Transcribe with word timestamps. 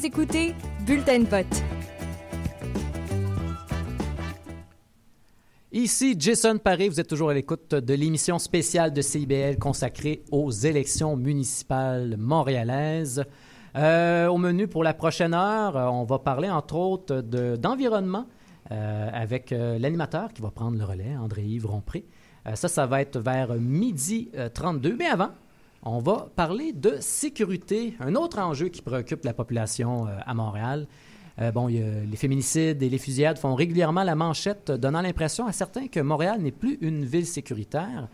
Vous 0.00 0.06
écoutez 0.06 0.54
Bulletin 0.86 1.18
de 1.18 1.26
vote. 1.26 1.62
Ici 5.72 6.16
Jason 6.18 6.56
Paré, 6.56 6.88
vous 6.88 6.98
êtes 6.98 7.06
toujours 7.06 7.28
à 7.28 7.34
l'écoute 7.34 7.74
de 7.74 7.92
l'émission 7.92 8.38
spéciale 8.38 8.94
de 8.94 9.02
CIBL 9.02 9.58
consacrée 9.58 10.22
aux 10.30 10.50
élections 10.50 11.16
municipales 11.16 12.16
montréalaises. 12.16 13.26
Euh, 13.76 14.28
au 14.28 14.38
menu 14.38 14.68
pour 14.68 14.84
la 14.84 14.94
prochaine 14.94 15.34
heure, 15.34 15.76
euh, 15.76 15.84
on 15.88 16.04
va 16.04 16.18
parler 16.18 16.48
entre 16.48 16.76
autres 16.76 17.20
d'environnement 17.20 18.26
euh, 18.70 19.10
avec 19.12 19.50
l'animateur 19.50 20.32
qui 20.32 20.40
va 20.40 20.50
prendre 20.50 20.78
le 20.78 20.84
relais, 20.84 21.14
André-Yves 21.14 21.66
Rompré. 21.66 22.06
ça, 22.54 22.68
ça 22.68 22.86
va 22.86 23.02
être 23.02 23.18
vers 23.18 23.52
midi 23.56 24.30
32. 24.54 24.96
Mais 24.98 25.08
avant, 25.08 25.28
on 25.82 25.98
va 25.98 26.28
parler 26.36 26.72
de 26.72 26.96
sécurité, 27.00 27.94
un 28.00 28.14
autre 28.14 28.38
enjeu 28.38 28.68
qui 28.68 28.82
préoccupe 28.82 29.24
la 29.24 29.32
population 29.32 30.06
à 30.26 30.34
Montréal. 30.34 30.86
bon, 31.54 31.66
les 31.68 32.16
féminicides 32.16 32.82
et 32.82 32.88
les 32.88 32.98
fusillades 32.98 33.38
font 33.38 33.54
régulièrement 33.54 34.02
la 34.02 34.14
manchette, 34.14 34.70
donnant 34.70 35.00
l'impression 35.00 35.46
à 35.46 35.52
certains 35.52 35.88
que 35.88 36.00
Montréal 36.00 36.40
n'est 36.40 36.50
plus 36.50 36.76
une 36.82 37.04
ville 37.04 37.26
sécuritaire. 37.26 38.08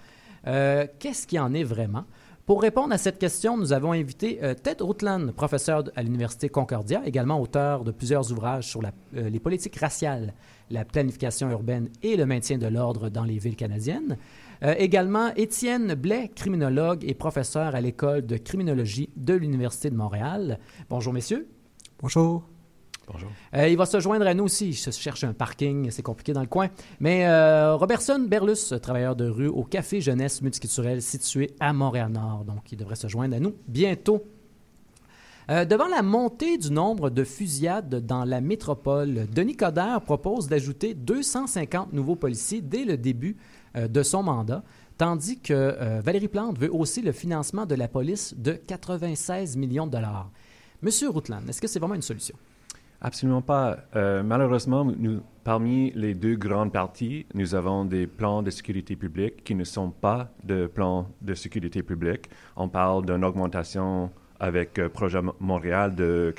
Qu'est-ce 0.44 1.26
qui 1.26 1.38
en 1.38 1.54
est 1.54 1.64
vraiment? 1.64 2.04
Pour 2.46 2.62
répondre 2.62 2.94
à 2.94 2.98
cette 2.98 3.18
question, 3.18 3.56
nous 3.56 3.72
avons 3.72 3.90
invité 3.90 4.38
euh, 4.44 4.54
Ted 4.54 4.76
Rutland, 4.80 5.32
professeur 5.32 5.82
à 5.96 6.02
l'Université 6.04 6.48
Concordia, 6.48 7.02
également 7.04 7.40
auteur 7.40 7.82
de 7.82 7.90
plusieurs 7.90 8.30
ouvrages 8.30 8.68
sur 8.68 8.82
euh, 8.82 9.28
les 9.28 9.40
politiques 9.40 9.74
raciales, 9.74 10.32
la 10.70 10.84
planification 10.84 11.50
urbaine 11.50 11.88
et 12.04 12.16
le 12.16 12.24
maintien 12.24 12.56
de 12.56 12.68
l'ordre 12.68 13.08
dans 13.08 13.24
les 13.24 13.38
villes 13.38 13.56
canadiennes. 13.56 14.16
Euh, 14.62 14.76
également 14.78 15.34
Étienne 15.34 15.94
Blais, 15.94 16.30
criminologue 16.32 17.04
et 17.04 17.14
professeur 17.14 17.74
à 17.74 17.80
l'École 17.80 18.24
de 18.24 18.36
criminologie 18.36 19.10
de 19.16 19.34
l'Université 19.34 19.90
de 19.90 19.96
Montréal. 19.96 20.60
Bonjour, 20.88 21.12
messieurs. 21.12 21.48
Bonjour. 21.98 22.44
Euh, 23.54 23.68
il 23.68 23.76
va 23.76 23.86
se 23.86 24.00
joindre 24.00 24.26
à 24.26 24.34
nous 24.34 24.44
aussi. 24.44 24.74
Se 24.74 24.90
cherche 24.90 25.24
un 25.24 25.32
parking, 25.32 25.90
c'est 25.90 26.02
compliqué 26.02 26.32
dans 26.32 26.40
le 26.40 26.46
coin. 26.46 26.68
Mais 27.00 27.26
euh, 27.26 27.76
Robertson 27.76 28.26
Berlus, 28.28 28.78
travailleur 28.82 29.16
de 29.16 29.28
rue 29.28 29.48
au 29.48 29.64
Café 29.64 30.00
Jeunesse 30.00 30.42
Multiculturel 30.42 31.02
situé 31.02 31.50
à 31.60 31.72
Montréal-Nord. 31.72 32.44
Donc, 32.44 32.72
il 32.72 32.78
devrait 32.78 32.96
se 32.96 33.08
joindre 33.08 33.36
à 33.36 33.40
nous 33.40 33.54
bientôt. 33.68 34.24
Euh, 35.48 35.64
devant 35.64 35.86
la 35.86 36.02
montée 36.02 36.58
du 36.58 36.72
nombre 36.72 37.08
de 37.08 37.22
fusillades 37.22 38.04
dans 38.04 38.24
la 38.24 38.40
métropole, 38.40 39.26
Denis 39.32 39.56
Coderre 39.56 40.00
propose 40.00 40.48
d'ajouter 40.48 40.94
250 40.94 41.92
nouveaux 41.92 42.16
policiers 42.16 42.60
dès 42.60 42.84
le 42.84 42.96
début 42.96 43.36
de 43.76 44.02
son 44.02 44.22
mandat, 44.22 44.64
tandis 44.96 45.38
que 45.38 46.00
Valérie 46.00 46.28
Plante 46.28 46.58
veut 46.58 46.72
aussi 46.72 47.02
le 47.02 47.12
financement 47.12 47.66
de 47.66 47.74
la 47.74 47.88
police 47.88 48.34
de 48.36 48.52
96 48.54 49.56
millions 49.56 49.86
de 49.86 49.92
dollars. 49.92 50.30
Monsieur 50.80 51.10
Routland, 51.10 51.46
est-ce 51.46 51.60
que 51.60 51.68
c'est 51.68 51.78
vraiment 51.78 51.94
une 51.94 52.02
solution? 52.02 52.34
Absolument 53.00 53.42
pas. 53.42 53.78
Euh, 53.94 54.22
malheureusement, 54.22 54.84
nous, 54.84 55.20
parmi 55.44 55.92
les 55.92 56.14
deux 56.14 56.36
grandes 56.36 56.72
parties, 56.72 57.26
nous 57.34 57.54
avons 57.54 57.84
des 57.84 58.06
plans 58.06 58.42
de 58.42 58.50
sécurité 58.50 58.96
publique 58.96 59.44
qui 59.44 59.54
ne 59.54 59.64
sont 59.64 59.90
pas 59.90 60.30
de 60.44 60.66
plans 60.66 61.08
de 61.20 61.34
sécurité 61.34 61.82
publique. 61.82 62.28
On 62.56 62.68
parle 62.68 63.04
d'une 63.06 63.24
augmentation 63.24 64.10
avec 64.40 64.78
euh, 64.78 64.88
Projet 64.88 65.20
Montréal 65.40 65.94
de 65.94 66.34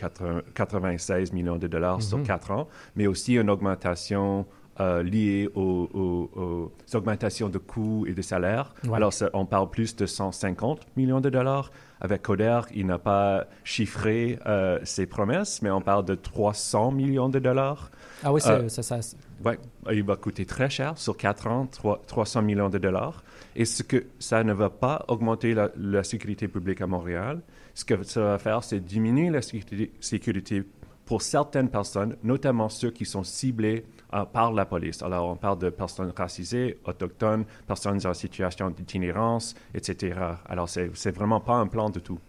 96 0.54 1.34
millions 1.34 1.58
de 1.58 1.68
dollars 1.68 2.02
sur 2.02 2.18
mhm. 2.20 2.26
quatre 2.26 2.52
ans, 2.52 2.68
mais 2.96 3.08
aussi 3.08 3.36
une 3.36 3.50
augmentation 3.50 4.46
euh, 4.80 5.04
liée 5.04 5.50
aux, 5.56 6.72
augmentations 6.94 7.50
de 7.50 7.58
coûts 7.58 8.06
et 8.08 8.14
de 8.14 8.22
salaires. 8.22 8.74
Alors, 8.94 9.14
on 9.34 9.46
parle 9.46 9.70
plus 9.70 9.96
de 9.96 10.06
150 10.06 10.88
millions 10.96 11.22
de 11.22 11.30
dollars. 11.30 11.72
Avec 12.00 12.22
Coder, 12.22 12.62
il 12.76 12.86
n'a 12.86 13.00
pas 13.00 13.48
chiffré 13.64 14.38
euh, 14.46 14.80
ses 14.84 15.08
promesses, 15.08 15.62
mais 15.64 15.72
on 15.72 15.82
parle 15.82 16.06
de 16.06 16.14
300 16.14 16.92
millions 16.92 17.30
de 17.30 17.40
dollars. 17.40 17.90
Ah 18.24 18.32
oui, 18.32 18.42
c'est 18.42 18.70
ça. 18.70 19.02
ça 19.02 19.18
ouais, 19.46 19.60
il 19.92 20.04
va 20.04 20.16
coûter 20.16 20.46
très 20.46 20.70
cher 20.70 20.98
sur 20.98 21.18
quatre 21.18 21.48
ans, 21.48 21.68
300 22.08 22.42
millions 22.42 22.70
de 22.70 22.78
dollars. 22.78 23.24
Et 23.56 23.66
ce 23.66 23.84
que 23.84 24.06
ça 24.20 24.44
ne 24.44 24.54
va 24.54 24.70
pas 24.70 25.06
augmenter 25.08 25.56
la, 25.56 26.04
sécurité 26.04 26.48
publique 26.48 26.82
à 26.82 26.88
Montréal. 26.88 27.42
Ce 27.74 27.86
que 27.86 28.02
ça 28.04 28.22
va 28.22 28.38
faire, 28.38 28.64
c'est 28.64 28.80
diminuer 28.80 29.30
la 29.30 29.42
sécurité, 29.42 29.92
sécurité 30.00 30.64
pour 31.08 31.22
certaines 31.22 31.70
personnes, 31.70 32.18
notamment 32.22 32.68
ceux 32.68 32.92
qui 32.92 33.06
sont 33.06 33.24
ciblés 33.24 33.86
euh, 34.14 34.26
par 34.26 34.52
la 34.52 34.66
police. 34.66 35.02
Alors, 35.02 35.30
on 35.30 35.38
parle 35.38 35.58
de 35.58 35.70
personnes 35.70 36.12
racisées, 36.16 36.78
autochtones, 36.86 37.46
personnes 37.66 38.06
en 38.06 38.14
situation 38.14 38.70
d'itinérance, 38.70 39.56
etc. 39.74 40.20
Alors, 40.46 40.68
c'est, 40.70 40.92
c'est 40.94 41.12
vraiment 41.12 41.40
pas 41.40 41.56
un 41.56 41.68
plan 41.68 41.90
de 41.90 42.00
tout. 42.00 42.20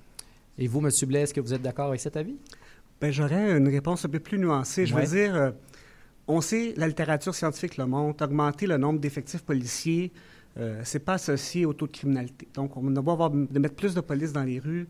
Et 0.57 0.69
vous, 0.69 0.79
M. 0.79 0.91
Blais, 1.09 1.23
est-ce 1.23 1.35
que 1.35 1.41
vous 1.41 1.53
êtes 1.53 1.63
d'accord 1.63 1.89
avec 1.89 2.01
cet 2.01 2.17
avis? 2.17 2.37
Bien, 3.01 3.11
j'aurais 3.11 3.59
une 3.59 3.69
réponse 3.69 4.05
un 4.05 4.09
peu 4.09 4.21
plus 4.21 4.39
nuancée. 4.39 4.87
Je 4.87 4.95
veux 4.95 5.07
dire, 5.07 5.35
euh, 5.35 5.51
on 6.29 6.41
sait, 6.41 6.73
la 6.77 6.87
littérature 6.87 7.35
scientifique 7.35 7.77
le 7.79 7.87
montre, 7.87 8.25
augmenter 8.25 8.67
le 8.67 8.77
nombre 8.77 9.01
d'effectifs 9.01 9.43
policiers, 9.43 10.13
euh, 10.57 10.81
c'est 10.85 11.05
pas 11.05 11.15
associé 11.15 11.67
au 11.67 11.73
taux 11.73 11.89
de 11.89 11.93
criminalité. 11.93 12.47
Donc, 12.55 12.77
on 12.77 12.83
va 12.83 13.13
avoir 13.13 13.31
de 13.31 13.59
mettre 13.59 13.75
plus 13.75 13.95
de 13.95 14.01
police 14.01 14.33
dans 14.33 14.45
les 14.45 14.61
rues. 14.61 14.87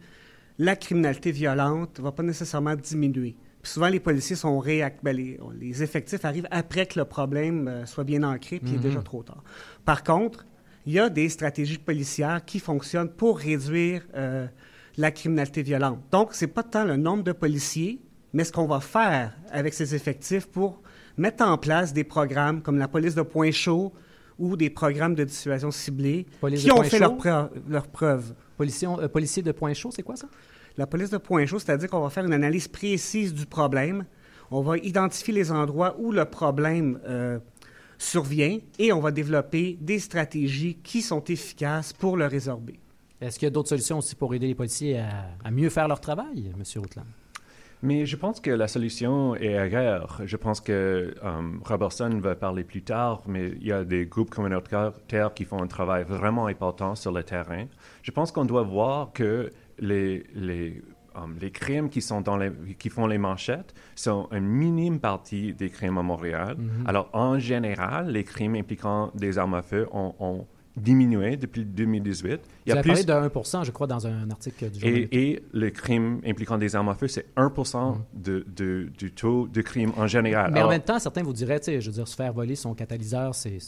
La 0.59 0.77
criminalité 0.77 1.33
violente 1.33 1.99
ne 1.99 2.05
va 2.05 2.13
pas 2.13 2.23
nécessairement 2.23 2.75
diminuer 2.75 3.35
souvent, 3.69 3.89
les 3.89 4.01
policiers 4.01 4.37
sont 4.37 4.59
réactifs. 4.59 5.03
Ben, 5.03 5.17
les, 5.17 5.83
effectifs 5.83 6.25
arrivent 6.25 6.49
après 6.51 6.87
que 6.87 6.99
le 6.99 7.05
problème 7.05 7.69
euh, 7.69 7.87
soit 7.87 8.05
bien 8.05 8.23
ancré, 8.23 8.59
puis 8.59 8.73
il 8.73 8.77
est 8.77 8.79
déjà 8.79 8.99
mhm. 8.99 9.05
trop 9.05 9.23
tard. 9.23 9.43
Par 9.85 10.03
contre, 10.03 10.47
il 10.87 10.93
y 10.93 10.99
a 10.99 11.09
des 11.09 11.29
stratégies 11.29 11.79
policières 11.79 12.45
qui 12.45 12.59
fonctionnent 12.59 13.11
pour 13.11 13.39
réduire 13.39 14.03
euh, 14.15 14.47
la 14.97 15.11
criminalité 15.11 15.63
violente. 15.63 16.01
Donc, 16.11 16.35
ce 16.35 16.45
n'est 16.45 16.51
pas 16.51 16.63
tant 16.63 16.85
le 16.85 16.97
nombre 16.97 17.23
de 17.23 17.33
policiers, 17.33 18.01
mais 18.33 18.45
ce 18.45 18.53
qu'on 18.53 18.67
va 18.67 18.81
faire 18.81 19.37
avec 19.51 19.75
ces 19.75 19.95
effectifs 19.95 20.47
pour 20.47 20.83
mettre 21.17 21.45
en 21.45 21.59
place 21.59 21.93
des 21.93 22.05
programmes 22.05 22.63
comme 22.63 22.79
la 22.79 22.89
police 22.89 23.15
de 23.15 23.23
point 23.23 23.51
chaud 23.51 23.93
ou 24.39 24.57
des 24.57 24.71
programmes 24.71 25.15
de 25.15 25.25
dissuasion 25.25 25.71
ciblée 25.71 26.27
qui 26.57 26.71
ont 26.71 26.83
fait 26.83 27.01
leurs 27.01 27.17
leur 27.69 27.89
preuves. 27.89 28.35
Euh, 28.61 29.09
policiers 29.09 29.43
de 29.43 29.53
point 29.53 29.73
chaud, 29.75 29.91
c'est 29.93 30.03
quoi 30.03 30.17
ça? 30.17 30.29
La 30.79 30.87
police 30.87 31.11
de 31.11 31.19
point 31.19 31.45
chaud, 31.45 31.59
c'est-à-dire 31.59 31.91
qu'on 31.91 32.01
va 32.01 32.09
faire 32.09 32.25
une 32.25 32.33
analyse 32.33 32.69
précise 32.69 33.35
du 33.35 33.47
problème. 33.47 34.05
On 34.53 34.61
va 34.61 34.79
identifier 34.79 35.35
les 35.35 35.51
endroits 35.51 35.97
où 35.99 36.13
le 36.13 36.25
problème 36.25 37.01
euh, 37.05 37.41
survient 37.99 38.59
et 38.79 38.93
on 38.93 39.01
va 39.01 39.11
développer 39.11 39.77
des 39.81 39.99
stratégies 39.99 40.77
qui 40.77 41.03
sont 41.03 41.25
efficaces 41.25 41.93
pour 41.93 42.17
le 42.17 42.27
résorber. 42.27 42.79
Est-ce 43.21 43.41
qu'il 43.41 43.47
y 43.47 43.49
a 43.49 43.51
d'autres 43.51 43.71
solutions 43.71 43.99
aussi 43.99 44.15
pour 44.15 44.33
aider 44.37 44.47
les 44.47 44.55
policiers 44.55 45.01
à, 45.45 45.51
mieux 45.51 45.69
faire 45.69 45.89
leur 45.89 46.01
travail, 46.01 46.53
M. 46.57 46.63
Routland? 46.77 47.07
Mais 47.83 48.07
je 48.07 48.17
pense 48.17 48.41
que 48.41 48.51
la 48.51 48.69
solution 48.69 49.35
est 49.35 49.57
ailleurs. 49.57 50.21
Je 50.25 50.37
pense 50.37 50.61
que 50.61 51.15
um, 51.23 51.61
Robertson 51.65 52.11
va 52.21 52.35
parler 52.35 52.65
plus 52.65 52.83
tard, 52.83 53.23
mais 53.27 53.53
il 53.61 53.67
y 53.67 53.73
a 53.73 53.85
des 53.85 54.07
groupes 54.07 54.31
communautaires 54.31 54.93
qui 55.35 55.45
font 55.45 55.63
un 55.63 55.69
travail 55.69 56.05
vraiment 56.05 56.47
important 56.47 56.95
sur 56.95 57.13
le 57.13 57.23
terrain. 57.23 57.67
Je 58.03 58.11
pense 58.11 58.33
qu'on 58.33 58.45
doit 58.45 58.65
voir 58.65 59.13
que 59.13 59.53
les, 59.79 60.25
les, 60.35 60.83
um, 61.15 61.37
les 61.41 61.51
crimes 61.51 61.89
qui, 61.89 62.01
sont 62.01 62.21
dans 62.21 62.37
les, 62.37 62.51
qui 62.79 62.89
font 62.89 63.07
les 63.07 63.19
manchettes 63.19 63.75
sont 63.95 64.29
une 64.33 64.47
minime 64.47 65.01
partie 65.01 65.55
des 65.55 65.71
crimes 65.71 65.99
à 65.99 66.03
Montréal. 66.03 66.57
Mm-hmm. 66.59 66.87
Alors, 66.89 67.11
en 67.13 67.39
général, 67.39 68.11
les 68.11 68.25
crimes 68.25 68.55
impliquant 68.57 69.11
des 69.15 69.39
armes 69.39 69.55
à 69.55 69.63
feu 69.63 69.87
ont 69.93 70.47
diminué 70.79 71.37
depuis 71.37 71.65
2018. 71.65 72.41
Il 72.67 72.71
y 72.71 72.73
a 72.73 72.83
plus... 72.83 72.89
parlé 72.89 73.05
de 73.05 73.13
1 73.13 73.65
je 73.65 73.71
crois, 73.71 73.87
dans 73.87 74.07
un 74.07 74.31
article 74.31 74.71
du 74.71 74.81
journal. 74.81 75.09
Et, 75.11 75.31
et 75.31 75.43
le 75.53 75.71
crime 75.71 76.21
impliquant 76.27 76.59
des 76.59 76.77
armes 76.77 76.89
à 76.89 76.95
feu, 76.95 77.09
c'est 77.09 77.27
1 77.37 77.49
mm. 77.49 77.95
de, 78.15 78.47
de, 78.55 78.91
du 78.97 79.13
taux 79.13 79.49
de 79.49 79.61
crime 79.63 79.93
en 79.97 80.07
général. 80.07 80.53
Mais 80.53 80.63
en 80.63 80.69
même 80.69 80.83
temps, 80.83 80.99
certains 80.99 81.23
vous 81.23 81.33
diraient, 81.33 81.61
je 81.67 81.87
veux 81.87 81.93
dire, 81.93 82.09
se 82.09 82.17
faire 82.17 82.33
voler 82.33 82.55
son 82.57 82.75
catalyseur, 82.75 83.35
c'est 83.35 83.59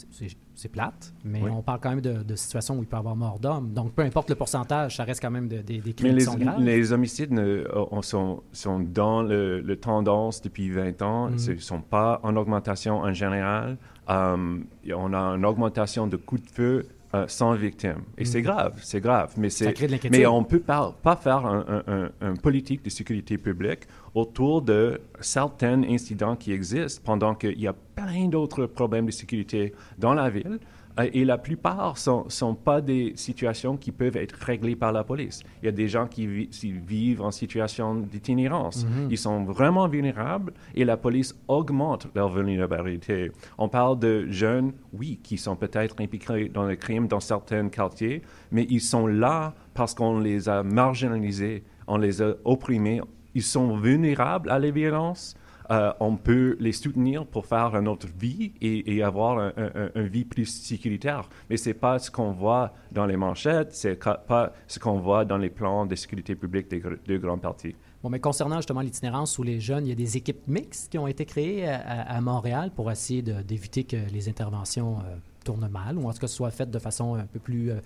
plate, 0.71 1.13
mais 1.25 1.41
on 1.41 1.61
parle 1.61 1.79
quand 1.79 1.89
même 1.89 2.01
de, 2.01 2.23
de, 2.23 2.35
situations 2.35 2.77
où 2.77 2.83
il 2.83 2.87
peut 2.87 2.95
y 2.95 2.99
avoir 2.99 3.15
mort 3.15 3.39
d'homme. 3.39 3.73
Donc, 3.73 3.93
peu 3.93 4.03
importe 4.03 4.29
le 4.29 4.35
pourcentage, 4.35 4.97
ça 4.97 5.03
reste 5.03 5.21
quand 5.21 5.31
même 5.31 5.47
des, 5.47 5.63
des 5.63 5.79
crimes 5.93 6.09
mais 6.09 6.13
les, 6.13 6.17
qui 6.19 6.23
sont 6.25 6.37
graves. 6.37 6.59
Les 6.59 6.93
homicides 6.93 7.31
ne, 7.31 7.65
sont, 8.01 8.43
sont, 8.51 8.79
dans 8.79 9.23
le, 9.23 9.75
tendance 9.75 10.41
depuis 10.41 10.69
20 10.69 11.01
ans. 11.01 11.29
Mm. 11.29 11.37
Ils 11.47 11.55
ne 11.55 11.59
sont 11.59 11.81
pas 11.81 12.19
en 12.23 12.35
augmentation 12.35 12.97
en 12.97 13.13
général. 13.13 13.77
Um, 14.07 14.65
on 14.93 15.13
a 15.13 15.19
une 15.35 15.45
augmentation 15.45 16.07
de 16.07 16.17
coups 16.17 16.41
de 16.43 16.49
feu 16.49 16.87
euh, 17.13 17.25
sans 17.27 17.53
victime. 17.53 18.03
Et 18.17 18.25
c'est 18.25 18.39
mm. 18.39 18.43
grave, 18.43 18.79
c'est 18.81 19.01
grave. 19.01 19.33
Mais, 19.37 19.49
c'est, 19.49 19.73
mais 20.09 20.25
on 20.25 20.41
ne 20.41 20.45
peut 20.45 20.59
pas, 20.59 20.95
pas 21.03 21.15
faire 21.15 21.45
un, 21.45 22.09
un, 22.21 22.35
politique 22.35 22.83
de 22.85 22.89
sécurité 22.89 23.37
publique 23.37 23.81
autour 24.15 24.61
de 24.61 25.01
certains 25.19 25.83
incidents 25.83 26.35
qui 26.35 26.53
existent 26.53 27.01
pendant 27.03 27.35
qu'il 27.35 27.59
y 27.59 27.67
a 27.67 27.73
plein 27.73 28.27
d'autres 28.27 28.65
problèmes 28.65 29.07
de 29.07 29.11
sécurité 29.11 29.73
dans 29.97 30.13
la 30.13 30.29
ville. 30.29 30.59
Euh, 30.99 31.09
et 31.13 31.25
la 31.25 31.37
plupart 31.37 31.95
ne 31.95 32.29
sont, 32.29 32.55
pas 32.55 32.81
des 32.81 33.13
situations 33.15 33.77
qui 33.77 33.91
peuvent 33.91 34.17
être 34.17 34.33
réglées 34.33 34.75
par 34.75 34.91
la 34.91 35.03
police. 35.03 35.41
Il 35.61 35.65
y 35.65 35.69
a 35.69 35.71
des 35.71 35.87
gens 35.87 36.07
qui 36.07 36.27
vivent 36.27 37.21
en 37.21 37.31
situation 37.31 37.95
d'itinérance. 37.95 38.85
Mhm. 38.85 39.07
Ils 39.09 39.17
sont 39.17 39.43
vraiment 39.43 39.87
vulnérables 39.87 40.53
et 40.75 40.85
la 40.85 40.97
police 40.97 41.35
augmente 41.47 42.07
leur 42.15 42.29
vulnérabilité. 42.29 43.31
On 43.57 43.69
parle 43.69 43.99
de 43.99 44.27
jeunes, 44.29 44.73
oui, 44.93 45.19
qui 45.23 45.37
sont 45.37 45.55
peut-être 45.55 45.95
impliqués 45.99 46.49
dans 46.49 46.63
le 46.63 46.75
crime 46.75 47.07
dans 47.07 47.19
certains 47.19 47.69
quartiers, 47.69 48.21
mais 48.51 48.65
ils 48.69 48.81
sont 48.81 49.07
là 49.07 49.53
parce 49.73 49.93
qu'on 49.93 50.19
les 50.19 50.49
a 50.49 50.63
marginalisés, 50.63 51.63
on 51.87 51.97
les 51.97 52.21
a 52.21 52.35
opprimés 52.45 53.01
ils 53.33 53.43
sont 53.43 53.77
vulnérables 53.77 54.49
à 54.49 54.59
la 54.59 54.71
violence, 54.71 55.35
euh, 55.71 55.93
on 56.01 56.17
peut 56.17 56.57
les 56.59 56.73
soutenir 56.73 57.25
pour 57.25 57.45
faire 57.45 57.75
une 57.75 57.87
autre 57.87 58.07
vie 58.19 58.51
et, 58.61 59.01
avoir 59.01 59.53
une 59.95 60.07
vie 60.07 60.25
plus 60.25 60.45
sécuritaire. 60.45 61.29
Mais 61.49 61.55
ce 61.55 61.69
n'est 61.69 61.73
pas 61.73 61.97
ce 61.97 62.11
qu'on 62.11 62.31
voit 62.31 62.73
dans 62.91 63.05
les 63.05 63.15
manchettes, 63.15 63.73
ce 63.73 63.89
n'est 63.89 63.95
pas 63.95 64.53
ce 64.67 64.79
qu'on 64.79 64.99
voit 64.99 65.23
dans 65.23 65.37
les 65.37 65.49
plans 65.49 65.85
de 65.85 65.95
sécurité 65.95 66.35
publique 66.35 66.69
des 66.69 66.81
deux 67.07 67.17
grands 67.17 67.37
partis. 67.37 67.75
Bon, 68.03 68.09
mais 68.09 68.19
concernant 68.19 68.57
justement 68.57 68.81
l'itinérance 68.81 69.37
ou 69.37 69.43
les 69.43 69.59
jeunes, 69.59 69.85
il 69.85 69.89
y 69.89 69.93
a 69.93 69.95
des 69.95 70.17
équipes 70.17 70.45
mixtes 70.47 70.91
qui 70.91 70.97
ont 70.97 71.07
été 71.07 71.23
créées 71.25 71.67
à, 71.67 72.19
Montréal 72.19 72.71
pour 72.75 72.91
essayer 72.91 73.21
d'éviter 73.21 73.83
que 73.83 73.97
les 74.11 74.27
interventions 74.27 74.99
euh, 74.99 75.15
tournent 75.45 75.69
mal 75.69 75.97
ou 75.97 76.07
en 76.07 76.13
tout 76.13 76.19
cas 76.19 76.27
soient 76.27 76.51
faites 76.51 76.71
de 76.71 76.79
façon 76.79 77.15
un 77.15 77.25
peu 77.25 77.39
plus 77.39 77.71
euh, 77.71 77.79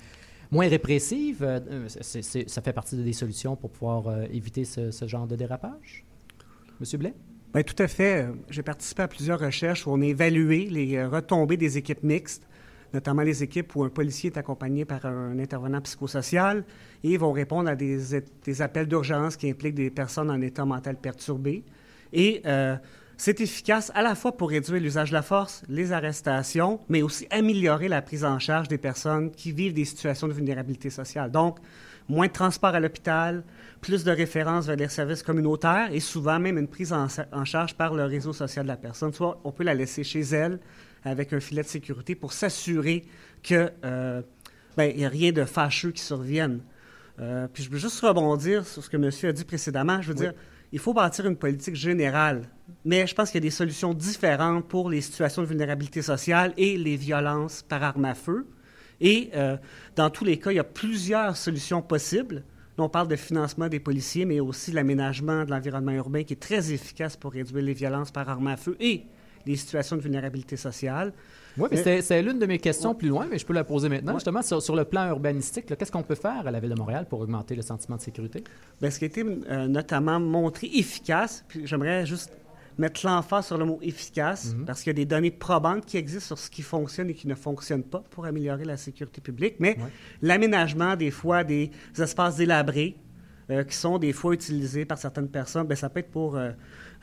moins 0.51 0.67
répressive. 0.67 1.45
Ça 2.01 2.61
fait 2.61 2.73
partie 2.73 2.95
des 2.95 3.13
solutions 3.13 3.55
pour 3.55 3.69
pouvoir 3.69 4.23
éviter 4.31 4.63
ce, 4.63 4.89
ce, 4.89 5.07
genre 5.07 5.27
de 5.27 5.35
dérapage? 5.35 6.05
Monsieur 6.79 6.97
Blais? 6.97 7.13
Bien, 7.55 7.63
tout 7.63 7.81
à 7.81 7.87
fait. 7.87 8.27
J'ai 8.49 8.63
participé 8.63 9.03
à 9.03 9.07
plusieurs 9.07 9.39
recherches 9.39 9.87
où 9.87 9.89
on 9.89 10.01
a 10.01 10.05
évalué 10.05 10.65
les 10.65 11.05
retombées 11.05 11.55
des 11.55 11.77
équipes 11.77 12.03
mixtes 12.03 12.45
notamment 12.93 13.23
les 13.23 13.43
équipes 13.43 13.75
où 13.75 13.83
un 13.83 13.89
policier 13.89 14.31
est 14.31 14.37
accompagné 14.37 14.85
par 14.85 15.05
un 15.05 15.37
intervenant 15.39 15.81
psychosocial 15.81 16.63
et 17.03 17.17
vont 17.17 17.31
répondre 17.33 17.69
à 17.69 17.75
des, 17.75 18.61
appels 18.61 18.87
d'urgence 18.87 19.35
qui 19.35 19.49
impliquent 19.49 19.75
des 19.75 19.89
personnes 19.89 20.31
en 20.31 20.39
état 20.39 20.63
mental 20.63 20.95
perturbé. 20.95 21.63
Et 22.13 22.41
euh, 22.45 22.77
c'est 23.17 23.41
efficace 23.41 23.91
à 23.95 24.01
la 24.01 24.15
fois 24.15 24.35
pour 24.35 24.49
réduire 24.49 24.81
l'usage 24.81 25.09
de 25.09 25.15
la 25.15 25.21
force, 25.21 25.63
les 25.67 25.91
arrestations, 25.91 26.79
mais 26.87 27.01
aussi 27.01 27.27
améliorer 27.31 27.89
la 27.89 28.01
prise 28.01 28.23
en 28.23 28.39
charge 28.39 28.69
des 28.69 28.77
personnes 28.77 29.31
qui 29.31 29.51
vivent 29.51 29.73
des 29.73 29.85
situations 29.85 30.27
de 30.27 30.33
vulnérabilité 30.33 30.89
sociale. 30.89 31.31
Donc, 31.31 31.59
moins 32.07 32.27
de 32.27 32.31
transport 32.31 32.75
à 32.75 32.79
l'hôpital, 32.79 33.43
plus 33.81 34.03
de 34.03 34.11
références 34.11 34.67
vers 34.67 34.75
les 34.75 34.87
services 34.87 35.23
communautaires 35.23 35.89
et 35.91 35.99
souvent 35.99 36.39
même 36.39 36.57
une 36.57 36.67
prise 36.67 36.93
en, 36.93 37.07
en, 37.31 37.45
charge 37.45 37.75
par 37.75 37.93
le 37.93 38.05
réseau 38.05 38.33
social 38.33 38.65
de 38.65 38.69
la 38.69 38.77
personne. 38.77 39.13
Soit 39.13 39.39
on 39.43 39.51
peut 39.51 39.63
la 39.63 39.73
laisser 39.73 40.03
chez 40.03 40.21
elle, 40.21 40.59
avec 41.03 41.33
un 41.33 41.39
filet 41.39 41.61
de 41.61 41.67
sécurité 41.67 42.15
pour 42.15 42.33
s'assurer 42.33 43.05
qu'il 43.43 43.71
euh, 43.83 44.21
ben, 44.75 44.95
n'y 44.95 45.05
a 45.05 45.09
rien 45.09 45.31
de 45.31 45.45
fâcheux 45.45 45.91
qui 45.91 46.01
survienne. 46.01 46.61
Euh, 47.19 47.47
puis 47.51 47.63
je 47.63 47.69
veux 47.69 47.77
juste 47.77 47.99
rebondir 48.01 48.65
sur 48.65 48.83
ce 48.83 48.89
que 48.89 48.97
monsieur 48.97 49.29
a 49.29 49.31
dit 49.31 49.45
précédemment. 49.45 50.01
Je 50.01 50.09
veux 50.09 50.15
dire, 50.15 50.33
il 50.71 50.79
faut 50.79 50.93
bâtir 50.93 51.25
une 51.27 51.37
politique 51.37 51.75
générale, 51.75 52.49
mais 52.83 53.07
je 53.07 53.15
pense 53.15 53.29
qu'il 53.29 53.37
y 53.41 53.43
a 53.45 53.47
des 53.47 53.51
solutions 53.51 53.93
différentes 53.93 54.67
pour 54.67 54.89
les 54.89 54.99
situations 54.99 55.41
de 55.43 55.47
vulnérabilité 55.47 56.01
sociale 56.01 56.53
et 56.57 56.77
les 56.77 56.97
violences 56.97 57.61
par 57.61 57.83
arme 57.83 58.05
à 58.05 58.15
feu. 58.15 58.47
Et 59.01 59.29
euh, 59.35 59.57
dans 59.95 60.09
tous 60.09 60.23
les 60.23 60.37
cas, 60.37 60.51
il 60.51 60.55
y 60.55 60.59
a 60.59 60.63
plusieurs 60.63 61.35
solutions 61.37 61.81
possibles. 61.81 62.43
On 62.77 62.89
parle 62.89 63.07
de 63.07 63.15
financement 63.15 63.69
des 63.69 63.79
policiers, 63.79 64.25
mais 64.25 64.39
aussi 64.39 64.71
l'aménagement 64.71 65.45
de 65.45 65.51
l'environnement 65.51 65.93
urbain 65.93 66.23
qui 66.23 66.33
est 66.33 66.39
très 66.39 66.73
efficace 66.73 67.15
pour 67.15 67.31
réduire 67.31 67.63
les 67.63 67.73
violences 67.73 68.11
par 68.11 68.27
arme 68.27 68.47
à 68.47 68.57
feu 68.57 68.75
et 68.79 69.05
des 69.45 69.55
situations 69.55 69.95
de 69.95 70.01
vulnérabilité 70.01 70.57
sociale. 70.57 71.13
Oui, 71.57 71.69
mais 71.71 72.01
c'est 72.01 72.21
l'une 72.21 72.39
de 72.39 72.45
mes 72.45 72.59
questions 72.59 72.93
plus 72.93 73.07
loin, 73.07 73.27
mais 73.29 73.37
je 73.37 73.45
peux 73.45 73.53
la 73.53 73.63
poser 73.63 73.87
maintenant. 73.87 74.15
Justement, 74.15 74.41
sur, 74.41 74.75
le 74.75 74.83
plan 74.83 75.07
urbanistique, 75.07 75.67
qu'est-ce 75.77 75.91
qu'on 75.91 76.03
peut 76.03 76.15
faire 76.15 76.45
à 76.45 76.51
la 76.51 76.59
Ville 76.59 76.71
de 76.71 76.75
Montréal 76.75 77.05
pour 77.09 77.21
augmenter 77.21 77.55
le 77.55 77.61
sentiment 77.61 77.95
de 77.95 78.01
sécurité? 78.01 78.43
Bien, 78.81 78.89
ce 78.89 78.99
qui 78.99 79.05
a 79.05 79.07
été 79.07 79.23
euh, 79.23 79.67
notamment 79.67 80.19
montré 80.19 80.69
efficace, 80.73 81.45
puis 81.47 81.65
j'aimerais 81.65 82.05
juste 82.05 82.31
mettre 82.77 83.05
l'emphase 83.05 83.47
sur 83.47 83.57
le 83.57 83.65
mot 83.65 83.79
efficace, 83.81 84.53
mhm. 84.53 84.65
parce 84.65 84.81
qu'il 84.81 84.89
y 84.89 84.91
a 84.91 84.93
des 84.93 85.05
données 85.05 85.31
probantes 85.31 85.85
qui 85.85 85.97
existent 85.97 86.35
sur 86.35 86.39
ce 86.39 86.49
qui 86.49 86.61
fonctionne 86.61 87.09
et 87.09 87.13
qui 87.13 87.27
ne 87.27 87.35
fonctionne 87.35 87.83
pas 87.83 88.03
pour 88.09 88.25
améliorer 88.25 88.65
la 88.65 88.77
sécurité 88.77 89.21
publique, 89.21 89.55
mais 89.59 89.77
l'aménagement 90.21 90.95
des 90.95 91.11
fois 91.11 91.43
des 91.43 91.71
espaces 91.97 92.37
délabrés, 92.37 92.97
euh, 93.49 93.63
qui 93.63 93.75
sont 93.75 93.97
des 93.97 94.13
fois 94.13 94.33
utilisés 94.33 94.85
par 94.85 94.97
certaines 94.97 95.29
personnes, 95.29 95.67
bien, 95.67 95.75
ça 95.75 95.89
peut 95.89 95.99
être 95.99 96.11
pour 96.11 96.35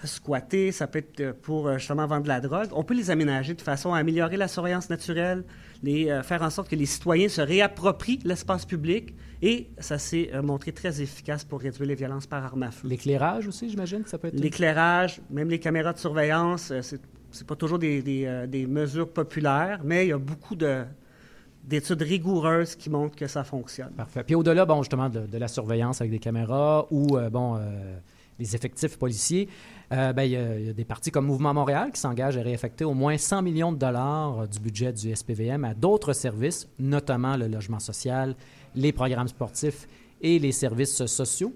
euh, 0.02 0.06
squatter, 0.06 0.72
ça 0.72 0.86
peut 0.86 0.98
être 0.98 1.20
euh, 1.20 1.32
pour 1.40 1.68
euh, 1.68 1.78
justement 1.78 2.06
vendre 2.06 2.24
de 2.24 2.28
la 2.28 2.40
drogue. 2.40 2.68
On 2.72 2.82
peut 2.82 2.94
les 2.94 3.10
aménager 3.10 3.54
de 3.54 3.62
façon 3.62 3.94
à 3.94 3.98
améliorer 3.98 4.36
la 4.36 4.48
surveillance 4.48 4.90
naturelle, 4.90 5.44
les, 5.82 6.20
faire 6.24 6.42
en 6.42 6.50
sorte 6.50 6.68
que 6.68 6.76
les 6.76 6.86
citoyens 6.86 7.28
se 7.28 7.40
réapproprient 7.40 8.20
l'espace 8.24 8.64
public 8.64 9.14
et 9.40 9.68
ça 9.78 9.98
s'est 9.98 10.30
montré 10.42 10.72
très 10.72 11.00
efficace 11.00 11.44
pour 11.44 11.60
réduire 11.60 11.88
les 11.88 11.94
violences 11.94 12.26
par 12.26 12.44
arme 12.44 12.62
à 12.62 12.70
feu. 12.70 12.86
L'éclairage 12.86 13.48
aussi, 13.48 13.68
j'imagine 13.68 14.04
ça 14.06 14.18
peut 14.18 14.28
être... 14.28 14.38
L'éclairage, 14.38 15.20
même 15.30 15.48
les 15.48 15.58
caméras 15.58 15.92
de 15.92 15.98
surveillance, 15.98 16.72
c'est, 16.82 17.00
c'est 17.32 17.46
pas 17.46 17.56
toujours 17.56 17.80
des, 17.80 18.00
des, 18.46 18.66
mesures 18.66 19.08
populaires, 19.08 19.80
mais 19.82 20.06
il 20.06 20.08
y 20.10 20.12
a 20.12 20.18
beaucoup 20.18 20.54
de, 20.54 20.84
d'études 21.62 22.02
rigoureuses 22.02 22.74
qui 22.74 22.90
montrent 22.90 23.16
que 23.16 23.26
ça 23.26 23.44
fonctionne. 23.44 23.92
Parfait. 23.92 24.24
Puis 24.24 24.34
au-delà, 24.34 24.64
bon, 24.64 24.82
justement, 24.82 25.08
de, 25.08 25.38
la 25.38 25.48
surveillance 25.48 26.00
avec 26.00 26.10
des 26.10 26.18
caméras 26.18 26.86
ou, 26.90 27.18
bon, 27.30 27.58
les 28.38 28.56
effectifs 28.56 28.98
policiers, 28.98 29.48
euh, 29.92 30.12
ben, 30.12 30.22
il, 30.22 30.32
y 30.32 30.70
a, 30.70 30.72
des 30.72 30.84
partis 30.84 31.10
comme 31.10 31.26
Mouvement 31.26 31.54
Montréal 31.54 31.92
qui 31.92 32.00
s'engagent 32.00 32.36
à 32.36 32.42
réaffecter 32.42 32.84
au 32.84 32.94
moins 32.94 33.16
100 33.16 33.42
millions 33.42 33.72
de 33.72 33.78
dollars 33.78 34.40
euh, 34.40 34.46
du 34.46 34.58
budget 34.58 34.92
du 34.92 35.14
SPVM 35.14 35.64
à 35.64 35.74
d'autres 35.74 36.12
services, 36.12 36.68
notamment 36.78 37.36
le 37.36 37.46
logement 37.46 37.78
social, 37.78 38.34
les 38.74 38.92
programmes 38.92 39.28
sportifs 39.28 39.86
et 40.20 40.38
les 40.38 40.52
services 40.52 41.04
sociaux. 41.06 41.54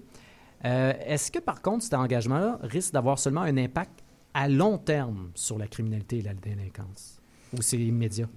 Euh, 0.65 0.93
est-ce 1.05 1.31
que, 1.31 1.39
par 1.39 1.61
contre, 1.61 1.83
cet 1.83 1.93
engagement-là 1.93 2.59
risque 2.63 2.93
d'avoir 2.93 3.19
seulement 3.19 3.41
un 3.41 3.57
impact 3.57 4.03
à 4.33 4.47
long 4.47 4.77
terme 4.77 5.31
sur 5.35 5.57
la 5.57 5.67
criminalité 5.67 6.19
et 6.19 6.21
la 6.21 6.33
délinquance? 6.33 7.19
Ou 7.53 7.61
c'est 7.61 7.77
immédiat? 7.77 8.27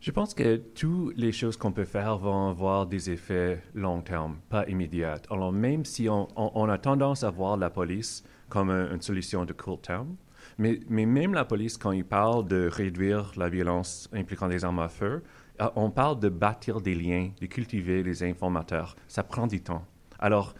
Je 0.00 0.10
pense 0.12 0.32
que 0.32 0.56
toutes 0.56 1.14
les 1.18 1.30
choses 1.30 1.58
qu'on 1.58 1.72
peut 1.72 1.84
faire 1.84 2.16
vont 2.16 2.48
avoir 2.48 2.86
des 2.86 3.10
effets 3.10 3.62
long 3.74 4.00
terme, 4.00 4.38
pas 4.48 4.66
immédiats. 4.66 5.20
Alors, 5.28 5.52
même 5.52 5.84
si 5.84 6.08
on, 6.08 6.68
a 6.70 6.78
tendance 6.78 7.22
à 7.22 7.28
voir 7.28 7.58
la 7.58 7.68
police 7.68 8.24
comme 8.48 8.70
une 8.70 9.02
solution 9.02 9.44
de 9.44 9.52
court 9.52 9.82
terme. 9.82 10.16
Mais, 10.56 10.80
mais, 10.88 11.04
même 11.04 11.34
la 11.34 11.44
police, 11.44 11.76
quand 11.76 11.92
il 11.92 12.06
parle 12.06 12.48
de 12.48 12.66
réduire 12.66 13.32
la 13.36 13.50
violence 13.50 14.08
impliquant 14.14 14.48
des 14.48 14.64
armes 14.64 14.78
à 14.78 14.88
feu, 14.88 15.22
euh, 15.60 15.68
on 15.76 15.90
parle 15.90 16.18
de 16.18 16.30
bâtir 16.30 16.80
des 16.80 16.94
liens, 16.94 17.28
de 17.38 17.44
cultiver 17.44 18.02
les 18.02 18.22
informateurs. 18.22 18.96
Ça 19.06 19.22
prend 19.22 19.46
du 19.46 19.60
temps. 19.60 19.84
Alors, 20.18 20.54